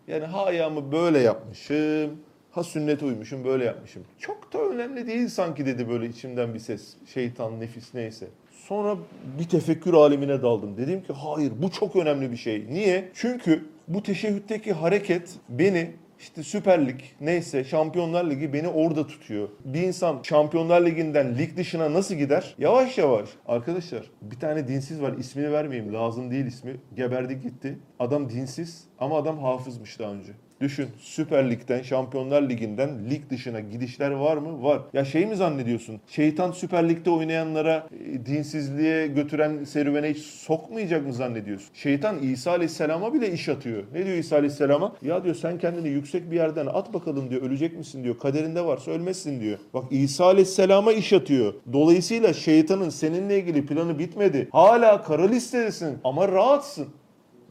Yani 0.08 0.25
ha 0.25 0.44
ayağımı 0.44 0.92
böyle 0.92 1.18
yapmışım, 1.18 2.10
ha 2.50 2.64
sünnete 2.64 3.04
uymuşum 3.04 3.45
böyle 3.45 3.64
yapmışım. 3.64 4.04
Çok 4.19 4.52
da 4.52 4.59
önemli 4.59 5.07
değil 5.07 5.28
sanki 5.28 5.66
dedi 5.66 5.88
böyle 5.88 6.07
içimden 6.07 6.54
bir 6.54 6.59
ses. 6.59 6.95
Şeytan, 7.14 7.61
nefis 7.61 7.95
neyse. 7.95 8.26
Sonra 8.50 8.97
bir 9.38 9.49
tefekkür 9.49 9.95
alemine 9.95 10.42
daldım. 10.42 10.76
Dedim 10.76 11.02
ki 11.02 11.12
hayır 11.12 11.52
bu 11.62 11.71
çok 11.71 11.97
önemli 11.97 12.33
bir 12.33 12.37
şey. 12.37 12.66
Niye? 12.71 13.09
Çünkü 13.14 13.64
bu 13.88 14.02
teşehhütteki 14.02 14.73
hareket 14.73 15.30
beni 15.49 15.90
işte 16.21 16.42
Süper 16.42 16.87
Lig 16.87 17.00
neyse 17.21 17.64
Şampiyonlar 17.64 18.30
Ligi 18.30 18.52
beni 18.52 18.69
orada 18.69 19.07
tutuyor. 19.07 19.49
Bir 19.64 19.83
insan 19.83 20.21
Şampiyonlar 20.23 20.87
Ligi'nden 20.87 21.38
lig 21.38 21.57
dışına 21.57 21.92
nasıl 21.92 22.14
gider? 22.14 22.54
Yavaş 22.59 22.99
yavaş. 22.99 23.28
Arkadaşlar 23.47 24.11
bir 24.23 24.40
tane 24.40 24.69
dinsiz 24.69 25.02
var 25.02 25.12
ismini 25.12 25.52
vermeyeyim 25.52 25.95
lazım 25.95 26.30
değil 26.30 26.47
ismi. 26.47 26.76
Geberdi 26.97 27.40
gitti. 27.40 27.78
Adam 27.99 28.30
dinsiz 28.30 28.85
ama 28.99 29.19
adam 29.19 29.38
hafızmış 29.38 29.99
daha 29.99 30.12
önce. 30.12 30.33
Düşün 30.60 30.88
Süper 30.98 31.50
Lig'den, 31.50 31.82
Şampiyonlar 31.82 32.42
Ligi'nden 32.42 33.10
lig 33.10 33.30
dışına 33.30 33.60
gidişler 33.60 34.10
var 34.10 34.36
mı? 34.36 34.62
Var. 34.62 34.82
Ya 34.92 35.04
şey 35.04 35.26
mi 35.26 35.36
zannediyorsun? 35.36 36.00
Şeytan 36.06 36.52
Süper 36.52 36.88
Lig'de 36.88 37.10
oynayanlara 37.10 37.86
e, 38.04 38.26
dinsizliğe 38.26 39.06
götüren 39.06 39.64
serüvene 39.64 40.10
hiç 40.10 40.18
sokmayacak 40.18 41.06
mı 41.06 41.12
zannediyorsun? 41.12 41.70
Şeytan 41.74 42.18
İsa 42.18 42.50
Aleyhisselam'a 42.50 43.14
bile 43.14 43.32
iş 43.32 43.48
atıyor. 43.48 43.82
Ne 43.92 44.06
diyor 44.06 44.16
İsa 44.16 44.36
Aleyhisselam'a? 44.36 44.96
Ya 45.02 45.24
diyor 45.24 45.34
sen 45.34 45.58
kendini 45.58 45.88
yüksek 45.88 46.30
bir 46.30 46.36
yerden 46.36 46.66
at 46.66 46.94
bakalım 46.94 47.30
diyor. 47.30 47.42
Ölecek 47.42 47.78
misin 47.78 48.04
diyor. 48.04 48.18
Kaderinde 48.18 48.64
varsa 48.64 48.90
ölmezsin 48.90 49.40
diyor. 49.40 49.58
Bak 49.74 49.84
İsa 49.90 50.24
Aleyhisselam'a 50.24 50.92
iş 50.92 51.12
atıyor. 51.12 51.54
Dolayısıyla 51.72 52.32
şeytanın 52.32 52.88
seninle 52.88 53.38
ilgili 53.38 53.66
planı 53.66 53.98
bitmedi. 53.98 54.48
Hala 54.52 55.02
kara 55.02 55.26
listedesin 55.26 55.98
ama 56.04 56.28
rahatsın. 56.28 56.88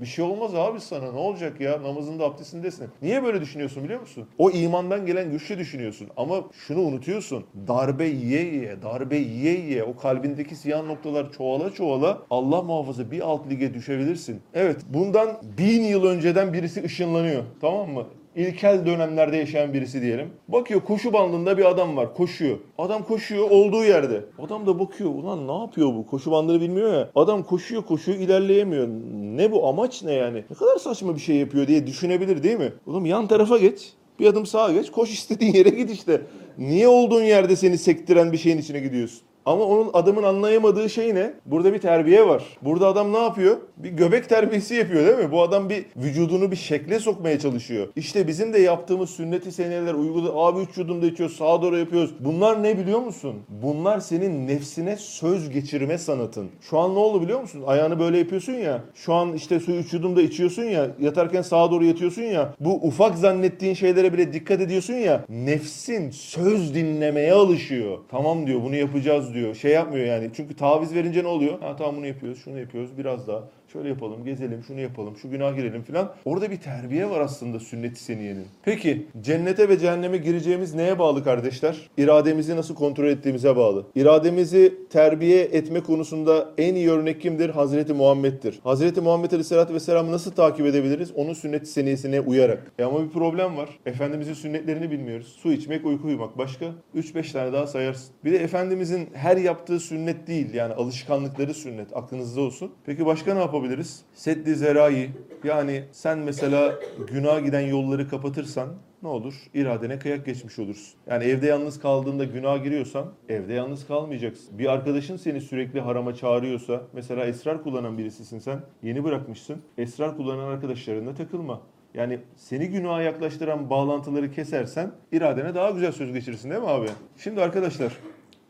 Bir 0.01 0.06
şey 0.06 0.25
olmaz 0.25 0.56
abi 0.56 0.82
sana 0.82 1.12
ne 1.12 1.18
olacak 1.20 1.62
ya 1.62 1.84
namazında 1.84 2.25
abdestindesin. 2.25 2.88
Niye 3.01 3.24
böyle 3.24 3.41
düşünüyorsun 3.41 3.84
biliyor 3.84 4.00
musun? 4.01 4.27
O 4.38 4.51
imandan 4.51 5.06
gelen 5.06 5.32
güçlü 5.32 5.58
düşünüyorsun 5.58 6.08
ama 6.18 6.36
şunu 6.68 6.82
unutuyorsun. 6.82 7.46
Darbe 7.68 8.06
yiye 8.06 8.44
yiye, 8.46 8.82
darbe 8.82 9.18
yiye 9.18 9.60
yiye 9.60 9.84
o 9.84 9.96
kalbindeki 9.98 10.56
siyah 10.56 10.86
noktalar 10.86 11.32
çoğala 11.32 11.74
çoğala 11.74 12.22
Allah 12.29 12.62
muhafaza 12.62 13.12
bir 13.12 13.22
alt 13.22 13.50
lige 13.50 13.74
düşebilirsin. 13.74 14.41
Evet 14.53 14.82
bundan 14.89 15.41
bin 15.58 15.84
yıl 15.84 16.06
önceden 16.06 16.53
birisi 16.53 16.84
ışınlanıyor 16.84 17.44
tamam 17.62 17.89
mı? 17.89 18.06
İlkel 18.36 18.86
dönemlerde 18.86 19.38
yaşayan 19.38 19.74
birisi 19.74 20.01
diyelim. 20.01 20.29
Bakıyor 20.48 20.81
koşu 20.81 21.13
bandında 21.13 21.57
bir 21.57 21.65
adam 21.65 21.98
var 21.98 22.13
koşuyor. 22.13 22.57
Adam 22.77 23.03
koşuyor 23.03 23.50
olduğu 23.50 23.83
yerde. 23.83 24.25
Adam 24.39 24.67
da 24.67 24.79
bakıyor 24.79 25.09
ulan 25.09 25.48
ne 25.48 25.63
yapıyor 25.63 25.93
bu? 25.93 26.05
Koşu 26.05 26.31
bandını 26.31 26.62
bilmiyor 26.62 26.93
ya. 26.93 27.09
Adam 27.15 27.43
koşuyor 27.43 27.83
koşuyor 27.83 28.19
ilerleyemiyor. 28.19 28.88
Ne 29.13 29.51
bu 29.51 29.67
amaç 29.67 30.03
ne 30.03 30.13
yani? 30.13 30.43
Ne 30.50 30.55
kadar 30.55 30.77
saçma 30.77 31.15
bir 31.15 31.19
şey 31.21 31.36
yapıyor 31.36 31.67
diye 31.67 31.88
düşünebilir 31.88 32.43
değil 32.43 32.57
mi? 32.57 32.74
Oğlum 32.88 33.05
yan 33.05 33.27
tarafa 33.27 33.57
geç. 33.57 33.93
Bir 34.19 34.25
adım 34.25 34.45
sağa 34.45 34.71
geç. 34.71 34.91
Koş 34.91 35.13
istediğin 35.13 35.53
yere 35.53 35.69
git 35.69 35.91
işte. 35.91 36.21
Niye 36.57 36.88
olduğun 36.88 37.24
yerde 37.24 37.55
seni 37.55 37.77
sektiren 37.77 38.31
bir 38.31 38.38
şeyin 38.38 38.57
içine 38.57 38.79
gidiyorsun? 38.79 39.21
Ama 39.46 39.63
onun 39.63 39.89
adamın 39.93 40.24
anlayamadığı 40.24 40.89
şey 40.89 41.15
ne? 41.15 41.34
Burada 41.46 41.74
bir 41.74 41.79
terbiye 41.79 42.27
var. 42.27 42.43
Burada 42.62 42.88
adam 42.88 43.13
ne 43.13 43.17
yapıyor? 43.17 43.58
Bir 43.77 43.89
göbek 43.89 44.29
terbiyesi 44.29 44.75
yapıyor 44.75 45.05
değil 45.05 45.17
mi? 45.17 45.31
Bu 45.31 45.41
adam 45.41 45.69
bir 45.69 45.86
vücudunu 45.96 46.51
bir 46.51 46.55
şekle 46.55 47.00
sokmaya 47.00 47.39
çalışıyor. 47.39 47.88
İşte 47.96 48.27
bizim 48.27 48.53
de 48.53 48.60
yaptığımız 48.60 49.10
sünneti 49.10 49.51
seneler 49.51 49.93
uyguladı. 49.93 50.31
Abi 50.36 50.60
üç 50.60 50.77
yudumda 50.77 51.05
içiyoruz, 51.05 51.36
sağa 51.36 51.62
doğru 51.62 51.77
yapıyoruz. 51.77 52.12
Bunlar 52.19 52.63
ne 52.63 52.77
biliyor 52.77 53.00
musun? 53.00 53.36
Bunlar 53.50 54.00
senin 54.00 54.48
nefsine 54.48 54.98
söz 54.98 55.50
geçirme 55.50 55.98
sanatın. 55.98 56.50
Şu 56.62 56.79
an 56.79 56.96
ne 56.96 57.00
oldu 57.00 57.22
biliyor 57.22 57.41
musun? 57.41 57.63
Ayağını 57.67 58.00
böyle 58.00 58.17
yapıyorsun 58.17 58.53
ya. 58.53 58.84
Şu 58.96 59.13
an 59.13 59.34
işte 59.34 59.60
suyu 59.60 59.77
üç 59.77 59.93
yudumda 59.93 60.22
içiyorsun 60.22 60.63
ya. 60.63 60.88
Yatarken 61.00 61.41
sağa 61.41 61.72
doğru 61.72 61.86
yatıyorsun 61.86 62.22
ya. 62.22 62.53
Bu 62.60 62.74
ufak 62.74 63.17
zannettiğin 63.17 63.74
şeylere 63.74 64.13
bile 64.13 64.34
dikkat 64.34 64.62
ediyorsun 64.62 64.93
ya. 64.93 65.25
Nefsin 65.29 66.10
söz 66.10 66.75
dinlemeye 66.75 67.34
alışıyor. 67.34 67.98
Tamam 68.12 68.48
diyor 68.48 68.63
bunu 68.63 68.75
yapacağız 68.75 69.28
diyor. 69.33 69.55
Şey 69.55 69.71
yapmıyor 69.71 70.05
yani. 70.05 70.29
Çünkü 70.33 70.55
taviz 70.55 70.95
verince 70.95 71.24
ne 71.24 71.27
oluyor? 71.27 71.59
Ha 71.62 71.75
tamam 71.75 71.95
bunu 71.95 72.05
yapıyoruz, 72.07 72.43
şunu 72.43 72.59
yapıyoruz, 72.59 72.98
biraz 72.98 73.27
daha. 73.27 73.50
Şöyle 73.73 73.89
yapalım, 73.89 74.25
gezelim, 74.25 74.63
şunu 74.63 74.79
yapalım, 74.79 75.17
şu 75.17 75.29
günah 75.29 75.55
girelim 75.55 75.81
filan. 75.83 76.11
Orada 76.25 76.51
bir 76.51 76.57
terbiye 76.57 77.09
var 77.09 77.19
aslında 77.19 77.59
sünnet-i 77.59 77.99
seniyenin. 77.99 78.45
Peki 78.63 79.07
cennete 79.21 79.69
ve 79.69 79.79
cehenneme 79.79 80.17
gireceğimiz 80.17 80.75
neye 80.75 80.99
bağlı 80.99 81.23
kardeşler? 81.23 81.89
İrademizi 81.97 82.55
nasıl 82.55 82.75
kontrol 82.75 83.07
ettiğimize 83.07 83.55
bağlı. 83.55 83.85
İrademizi 83.95 84.73
terbiye 84.89 85.41
etme 85.41 85.79
konusunda 85.79 86.49
en 86.57 86.75
iyi 86.75 86.89
örnek 86.89 87.21
kimdir? 87.21 87.49
Hazreti 87.49 87.93
Muhammed'dir. 87.93 88.59
Hazreti 88.63 89.01
Muhammed 89.01 89.31
Aleyhisselatü 89.31 89.73
Vesselam'ı 89.73 90.11
nasıl 90.11 90.31
takip 90.31 90.65
edebiliriz? 90.65 91.11
Onun 91.15 91.33
sünnet-i 91.33 91.65
seniyesine 91.65 92.19
uyarak. 92.21 92.71
E 92.79 92.83
ama 92.83 93.03
bir 93.03 93.09
problem 93.09 93.57
var. 93.57 93.69
Efendimizin 93.85 94.33
sünnetlerini 94.33 94.91
bilmiyoruz. 94.91 95.38
Su 95.41 95.51
içmek, 95.51 95.85
uyku 95.85 96.07
uyumak. 96.07 96.38
Başka? 96.38 96.65
3-5 96.95 97.31
tane 97.31 97.53
daha 97.53 97.67
sayarsın. 97.67 98.09
Bir 98.25 98.31
de 98.31 98.38
Efendimizin 98.38 99.09
her 99.13 99.38
yaptığı 99.38 99.79
sünnet 99.79 100.27
değil. 100.27 100.53
Yani 100.53 100.73
alışkanlıkları 100.73 101.53
sünnet. 101.53 101.97
Aklınızda 101.97 102.41
olsun. 102.41 102.71
Peki 102.85 103.05
başka 103.05 103.33
ne 103.33 103.39
yapabiliriz? 103.59 104.01
Seddi 104.13 104.55
zerai. 104.55 105.09
Yani 105.43 105.83
sen 105.91 106.19
mesela 106.19 106.79
günaha 107.11 107.39
giden 107.39 107.59
yolları 107.61 108.09
kapatırsan 108.09 108.69
ne 109.03 109.09
olur? 109.09 109.33
İradene 109.53 109.99
kıyak 109.99 110.25
geçmiş 110.25 110.59
olursun. 110.59 110.99
Yani 111.07 111.23
evde 111.23 111.47
yalnız 111.47 111.79
kaldığında 111.79 112.23
günah 112.23 112.63
giriyorsan 112.63 113.05
evde 113.29 113.53
yalnız 113.53 113.87
kalmayacaksın. 113.87 114.59
Bir 114.59 114.65
arkadaşın 114.65 115.17
seni 115.17 115.41
sürekli 115.41 115.79
harama 115.79 116.15
çağırıyorsa 116.15 116.81
mesela 116.93 117.25
esrar 117.25 117.63
kullanan 117.63 117.97
birisisin 117.97 118.39
sen. 118.39 118.59
Yeni 118.83 119.03
bırakmışsın. 119.03 119.61
Esrar 119.77 120.17
kullanan 120.17 120.47
arkadaşlarınla 120.47 121.15
takılma. 121.15 121.61
Yani 121.93 122.19
seni 122.35 122.67
günaha 122.67 123.01
yaklaştıran 123.01 123.69
bağlantıları 123.69 124.31
kesersen 124.31 124.91
iradene 125.11 125.55
daha 125.55 125.69
güzel 125.69 125.91
söz 125.91 126.13
geçirirsin 126.13 126.49
değil 126.49 126.61
mi 126.61 126.67
abi? 126.67 126.87
Şimdi 127.17 127.41
arkadaşlar 127.41 127.93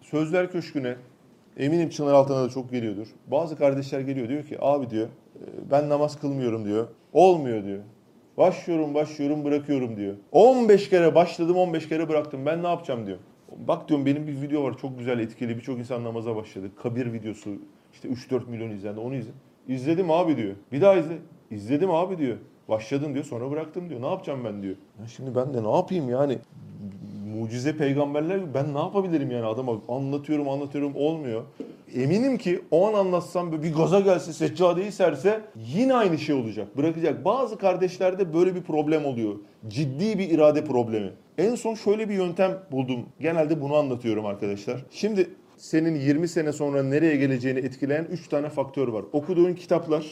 Sözler 0.01 0.51
Köşkü'ne 0.51 0.95
eminim 1.59 1.89
Çınar 1.89 2.13
altına 2.13 2.43
da 2.43 2.49
çok 2.49 2.71
geliyordur. 2.71 3.07
Bazı 3.27 3.57
kardeşler 3.57 3.99
geliyor 3.99 4.29
diyor 4.29 4.43
ki 4.43 4.57
abi 4.61 4.89
diyor 4.89 5.07
"e, 5.07 5.71
ben 5.71 5.89
namaz 5.89 6.19
kılmıyorum 6.19 6.65
diyor. 6.65 6.87
Olmuyor 7.13 7.63
diyor. 7.63 7.79
Başlıyorum 8.37 8.93
başlıyorum 8.93 9.45
bırakıyorum 9.45 9.97
diyor. 9.97 10.15
15 10.31 10.89
kere 10.89 11.15
başladım 11.15 11.57
15 11.57 11.89
kere 11.89 12.09
bıraktım 12.09 12.45
ben 12.45 12.63
ne 12.63 12.67
yapacağım 12.67 13.05
diyor. 13.07 13.17
Bak 13.67 13.89
diyorum 13.89 14.05
benim 14.05 14.27
bir 14.27 14.41
video 14.41 14.63
var 14.63 14.77
çok 14.77 14.97
güzel 14.99 15.19
etkili 15.19 15.57
birçok 15.57 15.79
insan 15.79 16.03
namaza 16.03 16.35
başladı. 16.35 16.71
Kabir 16.83 17.13
videosu 17.13 17.49
işte 17.93 18.07
3-4 18.09 18.49
milyon 18.49 18.69
izlendi 18.69 18.99
onu 18.99 19.15
izle. 19.15 19.31
İzledim 19.67 20.11
abi 20.11 20.37
diyor. 20.37 20.55
Bir 20.71 20.81
daha 20.81 20.95
izle. 20.95 21.17
İzledim 21.51 21.91
abi 21.91 22.17
diyor. 22.17 22.37
Başladım 22.69 23.13
diyor 23.13 23.25
sonra 23.25 23.51
bıraktım 23.51 23.89
diyor. 23.89 24.01
Ne 24.01 24.07
yapacağım 24.07 24.39
ben 24.45 24.61
diyor. 24.63 24.75
Ya 25.01 25.07
şimdi 25.07 25.35
ben 25.35 25.53
de 25.53 25.63
ne 25.63 25.75
yapayım 25.75 26.09
yani 26.09 26.37
mucize 27.39 27.77
peygamberler 27.77 28.53
ben 28.53 28.73
ne 28.73 28.79
yapabilirim 28.79 29.31
yani 29.31 29.45
adama 29.45 29.81
anlatıyorum 29.87 30.49
anlatıyorum 30.49 30.95
olmuyor. 30.95 31.43
eminim 31.95 32.37
ki 32.37 32.61
o 32.71 32.87
an 32.87 32.93
anlatsam 32.93 33.63
bir 33.63 33.73
gaza 33.73 33.99
gelse 33.99 34.33
seccadeyi 34.33 34.91
serse 34.91 35.41
yine 35.55 35.93
aynı 35.93 36.17
şey 36.17 36.35
olacak. 36.35 36.77
Bırakacak. 36.77 37.25
Bazı 37.25 37.57
kardeşlerde 37.57 38.33
böyle 38.33 38.55
bir 38.55 38.61
problem 38.61 39.05
oluyor. 39.05 39.35
Ciddi 39.67 40.19
bir 40.19 40.29
irade 40.29 40.63
problemi. 40.63 41.11
En 41.37 41.55
son 41.55 41.75
şöyle 41.75 42.09
bir 42.09 42.13
yöntem 42.13 42.59
buldum. 42.71 43.05
Genelde 43.19 43.61
bunu 43.61 43.75
anlatıyorum 43.75 44.25
arkadaşlar. 44.25 44.85
Şimdi 44.91 45.29
senin 45.57 45.95
20 45.95 46.27
sene 46.27 46.53
sonra 46.53 46.83
nereye 46.83 47.15
geleceğini 47.15 47.59
etkileyen 47.59 48.07
3 48.11 48.27
tane 48.27 48.49
faktör 48.49 48.87
var. 48.87 49.05
Okuduğun 49.11 49.53
kitaplar, 49.53 50.05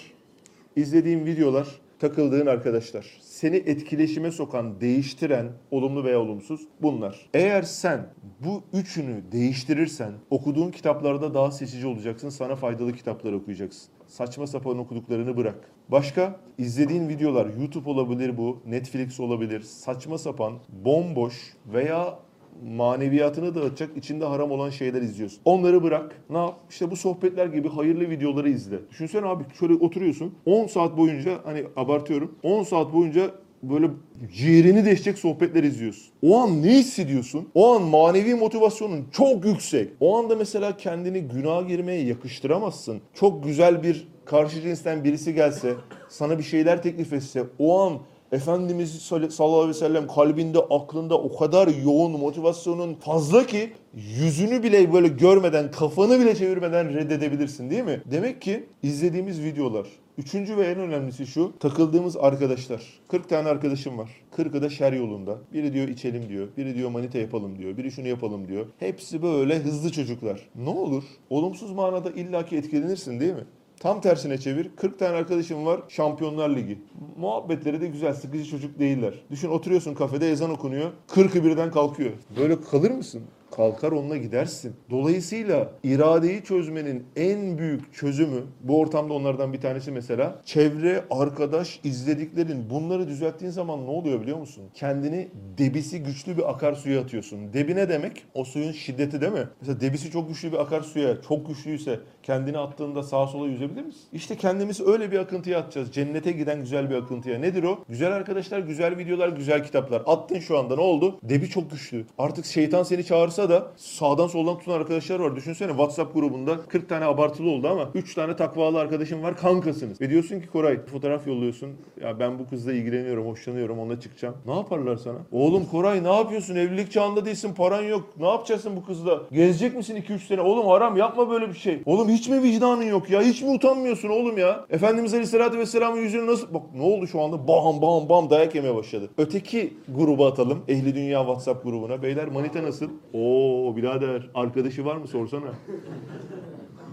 izlediğin 0.76 1.26
videolar, 1.26 1.68
takıldığın 2.00 2.46
arkadaşlar. 2.46 3.06
Seni 3.22 3.56
etkileşime 3.56 4.32
sokan, 4.32 4.82
değiştiren, 4.82 5.48
olumlu 5.72 6.04
veya 6.04 6.20
olumsuz 6.20 6.62
bunlar. 6.82 7.30
Eğer 7.34 7.62
sen 7.62 8.08
bu 8.40 8.64
üçünü 8.74 9.24
değiştirirsen 9.32 10.12
okuduğun 10.30 10.72
kitaplarda 10.72 11.34
daha 11.34 11.52
seçici 11.52 11.88
olacaksın. 11.88 12.30
Sana 12.30 12.56
faydalı 12.56 12.94
kitaplar 12.94 13.34
okuyacaksın. 13.34 13.90
Saçma 14.08 14.48
sapan 14.48 14.78
okuduklarını 14.78 15.38
bırak. 15.38 15.72
Başka 15.90 16.40
izlediğin 16.58 17.10
videolar 17.10 17.48
YouTube 17.60 17.90
olabilir 17.90 18.38
bu, 18.38 18.62
Netflix 18.66 19.20
olabilir. 19.20 19.62
Saçma 19.62 20.18
sapan, 20.18 20.54
bomboş 20.70 21.54
veya 21.74 22.20
maneviyatını 22.66 23.56
dağıtacak 23.56 23.98
içinde 23.98 24.26
haram 24.26 24.52
olan 24.52 24.70
şeyler 24.70 25.02
izliyorsun. 25.02 25.40
Onları 25.46 25.84
bırak. 25.84 26.22
Ne 26.30 26.38
yap? 26.38 26.60
İşte 26.70 26.92
bu 26.92 26.96
sohbetler 26.96 27.48
gibi 27.48 27.70
hayırlı 27.70 28.10
videoları 28.10 28.50
izle. 28.50 28.78
Düşünsene 28.90 29.26
abi 29.26 29.44
şöyle 29.60 29.74
oturuyorsun. 29.74 30.34
10 30.46 30.68
saat 30.68 30.98
boyunca 30.98 31.40
hani 31.44 31.64
abartıyorum. 31.76 32.36
10 32.44 32.64
saat 32.64 32.94
boyunca 32.94 33.32
böyle 33.64 33.90
ciğerini 34.34 34.86
deşecek 34.86 35.18
sohbetler 35.18 35.64
izliyorsun. 35.64 36.14
O 36.22 36.38
an 36.38 36.64
ne 36.64 36.70
hissediyorsun? 36.70 37.50
O 37.56 37.76
an 37.76 37.82
manevi 37.82 38.36
motivasyonun 38.36 39.06
çok 39.12 39.46
yüksek. 39.46 39.90
O 40.00 40.18
anda 40.18 40.36
mesela 40.36 40.78
kendini 40.78 41.22
günah 41.22 41.68
girmeye 41.68 42.06
yakıştıramazsın. 42.06 43.02
Çok 43.14 43.44
güzel 43.44 43.84
bir 43.84 44.08
karşı 44.26 44.62
cinsten 44.62 45.04
birisi 45.04 45.34
gelse, 45.34 45.74
sana 46.10 46.38
bir 46.38 46.44
şeyler 46.44 46.84
teklif 46.84 47.14
etse, 47.14 47.44
o 47.60 47.80
an 47.82 47.94
Efendimiz 48.32 49.02
sallallahu 49.02 49.56
aleyhi 49.56 49.70
ve 49.70 49.74
sellem 49.74 50.08
kalbinde, 50.08 50.60
aklında 50.60 51.18
o 51.18 51.38
kadar 51.38 51.68
yoğun 51.68 52.12
motivasyonun 52.12 52.94
fazla 52.94 53.46
ki 53.46 53.74
yüzünü 53.94 54.64
bile 54.64 54.94
böyle 54.94 55.08
görmeden, 55.08 55.72
kafanı 55.72 56.20
bile 56.20 56.36
çevirmeden 56.36 56.94
reddedebilirsin 56.94 57.70
değil 57.70 57.84
mi? 57.84 58.02
Demek 58.12 58.42
ki 58.42 58.68
izlediğimiz 58.84 59.44
videolar, 59.44 59.88
Üçüncü 60.18 60.58
ve 60.58 60.66
en 60.68 60.80
önemlisi 60.80 61.28
şu, 61.28 61.54
takıldığımız 61.60 62.18
arkadaşlar. 62.18 62.82
40 63.08 63.30
tane 63.30 63.50
arkadaşım 63.50 63.98
var. 63.98 64.10
40'ı 64.38 64.62
da 64.62 64.70
şer 64.70 64.94
yolunda. 64.94 65.38
Biri 65.54 65.74
diyor 65.74 65.88
içelim 65.88 66.30
diyor, 66.30 66.48
biri 66.58 66.76
diyor 66.76 66.90
manita 66.90 67.18
yapalım 67.18 67.58
diyor, 67.58 67.78
biri 67.78 67.92
şunu 67.92 68.08
yapalım 68.08 68.48
diyor. 68.48 68.66
Hepsi 68.80 69.22
böyle 69.22 69.60
hızlı 69.60 69.92
çocuklar. 69.92 70.50
Ne 70.56 70.70
olur? 70.70 71.04
Olumsuz 71.30 71.72
manada 71.72 72.12
illaki 72.12 72.58
etkilenirsin 72.58 73.20
değil 73.20 73.34
mi? 73.34 73.46
Tam 73.80 74.02
tersine 74.02 74.38
çevir. 74.38 74.70
40 74.76 75.00
tane 75.00 75.18
arkadaşım 75.18 75.66
var 75.66 75.82
Şampiyonlar 75.90 76.50
Ligi. 76.50 76.80
Muhabbetleri 77.18 77.82
de 77.82 77.88
güzel. 77.88 78.14
Sıkıcı 78.14 78.46
çocuk 78.46 78.80
değiller. 78.80 79.14
Düşün 79.32 79.50
oturuyorsun 79.50 79.94
kafede 79.94 80.32
ezan 80.32 80.50
okunuyor. 80.52 80.92
40'ı 81.08 81.44
birden 81.44 81.72
kalkıyor. 81.72 82.12
Böyle 82.40 82.62
kalır 82.62 82.92
mısın? 82.92 83.24
Kalkar 83.52 83.92
onunla 83.92 84.18
gidersin. 84.18 84.76
Dolayısıyla 84.90 85.72
iradeyi 85.84 86.44
çözmenin 86.44 87.04
en 87.16 87.58
büyük 87.58 87.94
çözümü 87.94 88.44
bu 88.62 88.80
ortamda 88.80 89.14
onlardan 89.14 89.54
bir 89.54 89.62
tanesi 89.62 89.92
mesela 89.92 90.42
çevre, 90.46 91.04
arkadaş, 91.12 91.80
izlediklerin 91.84 92.70
bunları 92.70 93.08
düzelttiğin 93.08 93.52
zaman 93.52 93.86
ne 93.86 93.90
oluyor 93.90 94.22
biliyor 94.22 94.38
musun? 94.38 94.64
Kendini 94.74 95.28
debisi 95.58 96.04
güçlü 96.04 96.38
bir 96.38 96.50
akarsuya 96.50 97.02
atıyorsun. 97.02 97.54
Debi 97.54 97.76
ne 97.76 97.90
demek? 97.90 98.26
O 98.34 98.44
suyun 98.44 98.72
şiddeti 98.72 99.22
değil 99.22 99.34
mi? 99.34 99.48
Mesela 99.62 99.82
debisi 99.82 100.12
çok 100.12 100.30
güçlü 100.30 100.52
bir 100.52 100.58
akarsuya 100.58 101.22
çok 101.22 101.48
güçlüyse 101.48 102.00
kendini 102.24 102.58
attığında 102.58 103.04
sağa 103.04 103.28
sola 103.28 103.48
yüzebilir 103.48 103.84
misin? 103.86 104.02
İşte 104.14 104.36
kendimizi 104.36 104.84
öyle 104.86 105.12
bir 105.12 105.20
akıntıya 105.20 105.60
atacağız. 105.60 105.92
Cennete 105.92 106.32
giden 106.32 106.60
güzel 106.60 106.90
bir 106.90 106.96
akıntıya. 106.96 107.40
Nedir 107.40 107.64
o? 107.64 107.84
Güzel 107.90 108.14
arkadaşlar, 108.14 108.60
güzel 108.60 108.98
videolar, 108.98 109.30
güzel 109.30 109.64
kitaplar. 109.64 110.04
Attın 110.06 110.40
şu 110.40 110.58
anda 110.58 110.76
ne 110.76 110.82
oldu? 110.82 111.20
Debi 111.24 111.50
çok 111.50 111.72
güçlü. 111.72 112.06
Artık 112.18 112.46
şeytan 112.46 112.84
seni 112.84 113.06
çağırsa 113.38 113.50
da 113.50 113.68
sağdan 113.76 114.28
soldan 114.28 114.60
tutan 114.60 114.74
arkadaşlar 114.74 115.20
var. 115.20 115.36
Düşünsene 115.36 115.70
WhatsApp 115.70 116.14
grubunda 116.14 116.58
40 116.68 116.90
tane 116.90 117.06
abartılı 117.06 117.50
oldu 117.50 117.68
ama 117.68 117.90
3 117.94 118.16
tane 118.16 118.36
takvalı 118.36 118.80
arkadaşım 118.80 119.24
var 119.24 119.38
kankasınız. 119.38 120.02
Ve 120.02 120.10
diyorsun 120.10 120.40
ki 120.40 120.48
Koray 120.48 120.86
fotoğraf 120.86 121.28
yolluyorsun. 121.28 121.70
Ya 122.02 122.20
ben 122.20 122.40
bu 122.40 122.50
kızla 122.50 122.74
ilgileniyorum, 122.74 123.28
hoşlanıyorum, 123.28 123.80
onunla 123.80 124.00
çıkacağım. 124.00 124.36
Ne 124.46 124.56
yaparlar 124.56 124.96
sana? 124.96 125.18
Oğlum 125.32 125.66
Koray 125.66 126.04
ne 126.04 126.16
yapıyorsun? 126.16 126.56
Evlilik 126.56 126.92
çağında 126.92 127.26
değilsin, 127.26 127.54
paran 127.54 127.82
yok. 127.82 128.04
Ne 128.20 128.28
yapacaksın 128.28 128.76
bu 128.76 128.86
kızla? 128.86 129.22
Gezecek 129.32 129.76
misin 129.76 129.96
2-3 129.96 130.20
sene? 130.20 130.42
Oğlum 130.42 130.68
haram 130.68 130.98
yapma 130.98 131.30
böyle 131.30 131.50
bir 131.50 131.58
şey. 131.58 131.82
Oğlum 131.86 132.10
hiç 132.10 132.30
mi 132.30 132.44
vicdanın 132.44 132.84
yok 132.84 133.10
ya? 133.10 133.22
Hiç 133.22 133.42
mi 133.42 133.50
utanmıyorsun 133.50 134.10
oğlum 134.10 134.38
ya? 134.38 134.66
Efendimiz 134.70 135.14
Aleyhisselatü 135.14 135.58
Vesselam'ın 135.58 136.02
yüzünü 136.02 136.28
nasıl... 136.28 136.54
Bak 136.54 136.62
ne 136.76 136.82
oldu 136.82 137.08
şu 137.08 137.22
anda? 137.22 137.48
Bam 137.48 137.82
bam 137.82 138.10
bam 138.10 138.30
dayak 138.30 138.56
yemeye 138.56 138.76
başladı. 138.76 139.10
Öteki 139.18 139.74
gruba 139.96 140.28
atalım. 140.28 140.64
Ehli 140.68 140.96
Dünya 140.96 141.20
WhatsApp 141.20 141.64
grubuna. 141.64 142.04
Beyler 142.04 142.28
manita 142.28 142.64
nasıl? 142.64 142.90
Oo 143.14 143.27
birader 143.76 144.30
arkadaşı 144.34 144.86
var 144.86 144.98
mı 144.98 145.08
sorsana. 145.08 145.54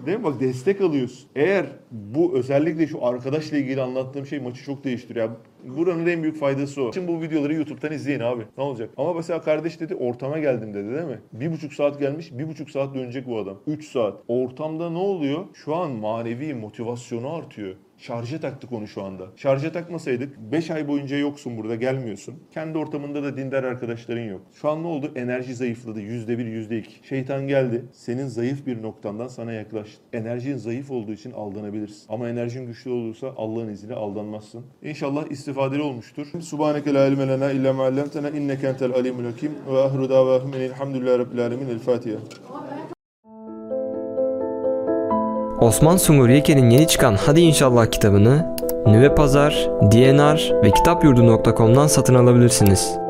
Değil 0.06 0.18
mi? 0.18 0.24
Bak 0.24 0.40
destek 0.40 0.80
alıyorsun. 0.80 1.30
Eğer 1.36 1.66
bu 1.90 2.34
özellikle 2.38 2.86
şu 2.86 3.04
arkadaşla 3.06 3.56
ilgili 3.56 3.82
anlattığım 3.82 4.26
şey 4.26 4.40
maçı 4.40 4.64
çok 4.64 4.84
değiştiriyor. 4.84 5.30
Buranın 5.64 6.06
en 6.06 6.22
büyük 6.22 6.36
faydası 6.36 6.82
o. 6.82 6.92
Şimdi 6.92 7.08
bu 7.08 7.22
videoları 7.22 7.54
YouTube'dan 7.54 7.92
izleyin 7.92 8.20
abi. 8.20 8.42
Ne 8.58 8.64
olacak? 8.64 8.90
Ama 8.96 9.12
mesela 9.14 9.40
kardeş 9.40 9.80
dedi 9.80 9.94
ortama 9.94 10.38
geldim 10.38 10.74
dedi 10.74 10.94
değil 10.94 11.04
mi? 11.04 11.20
Bir 11.32 11.52
buçuk 11.52 11.72
saat 11.72 11.98
gelmiş, 11.98 12.38
bir 12.38 12.48
buçuk 12.48 12.70
saat 12.70 12.94
dönecek 12.94 13.26
bu 13.26 13.38
adam. 13.38 13.56
Üç 13.66 13.88
saat. 13.88 14.22
Ortamda 14.28 14.90
ne 14.90 14.98
oluyor? 14.98 15.44
Şu 15.54 15.74
an 15.74 15.90
manevi 15.90 16.54
motivasyonu 16.54 17.34
artıyor. 17.34 17.74
Şarja 18.06 18.40
taktık 18.40 18.72
onu 18.72 18.88
şu 18.88 19.02
anda. 19.02 19.24
Şarja 19.36 19.72
takmasaydık 19.72 20.38
5 20.52 20.70
ay 20.70 20.88
boyunca 20.88 21.16
yoksun 21.16 21.56
burada 21.56 21.74
gelmiyorsun. 21.74 22.34
Kendi 22.54 22.78
ortamında 22.78 23.22
da 23.22 23.36
dindar 23.36 23.64
arkadaşların 23.64 24.22
yok. 24.22 24.40
Şu 24.54 24.70
an 24.70 24.82
ne 24.82 24.86
oldu? 24.86 25.12
Enerji 25.14 25.54
zayıfladı. 25.54 26.00
%1, 26.00 26.68
%2. 26.68 26.84
Şeytan 27.08 27.48
geldi. 27.48 27.84
Senin 27.92 28.26
zayıf 28.26 28.66
bir 28.66 28.82
noktandan 28.82 29.28
sana 29.28 29.52
yaklaştı. 29.52 29.96
Enerjin 30.12 30.56
zayıf 30.56 30.90
olduğu 30.90 31.12
için 31.12 31.32
aldanabilirsin. 31.32 32.06
Ama 32.08 32.28
enerjin 32.28 32.66
güçlü 32.66 32.90
olursa 32.90 33.32
Allah'ın 33.36 33.68
izniyle 33.68 33.94
aldanmazsın. 33.94 34.64
İnşallah 34.82 35.30
istifadeli 35.30 35.82
olmuştur. 35.82 36.26
Subhaneke 36.40 36.94
la 36.94 37.06
ilme 37.06 37.28
lena 37.28 37.50
illa 37.50 37.72
ma 37.72 37.86
allamtena 37.86 38.30
inneke 38.30 38.66
entel 38.66 38.92
alimul 38.92 39.24
hakim 39.24 39.52
ve 39.72 39.78
ahru 39.78 40.10
davahum 40.10 40.54
enilhamdülillahi 40.54 41.18
rabbil 41.18 41.40
alemin. 41.40 41.68
El 41.68 41.78
Fatiha. 41.78 42.18
Osman 45.60 45.96
Sungur 45.96 46.28
Yeke'nin 46.28 46.70
yeni 46.70 46.88
çıkan 46.88 47.16
Hadi 47.26 47.40
İnşallah 47.40 47.86
kitabını 47.86 48.56
Nüve 48.86 49.14
Pazar, 49.14 49.68
DNR 49.82 50.62
ve 50.62 50.70
kitapyurdu.com'dan 50.70 51.86
satın 51.86 52.14
alabilirsiniz. 52.14 53.03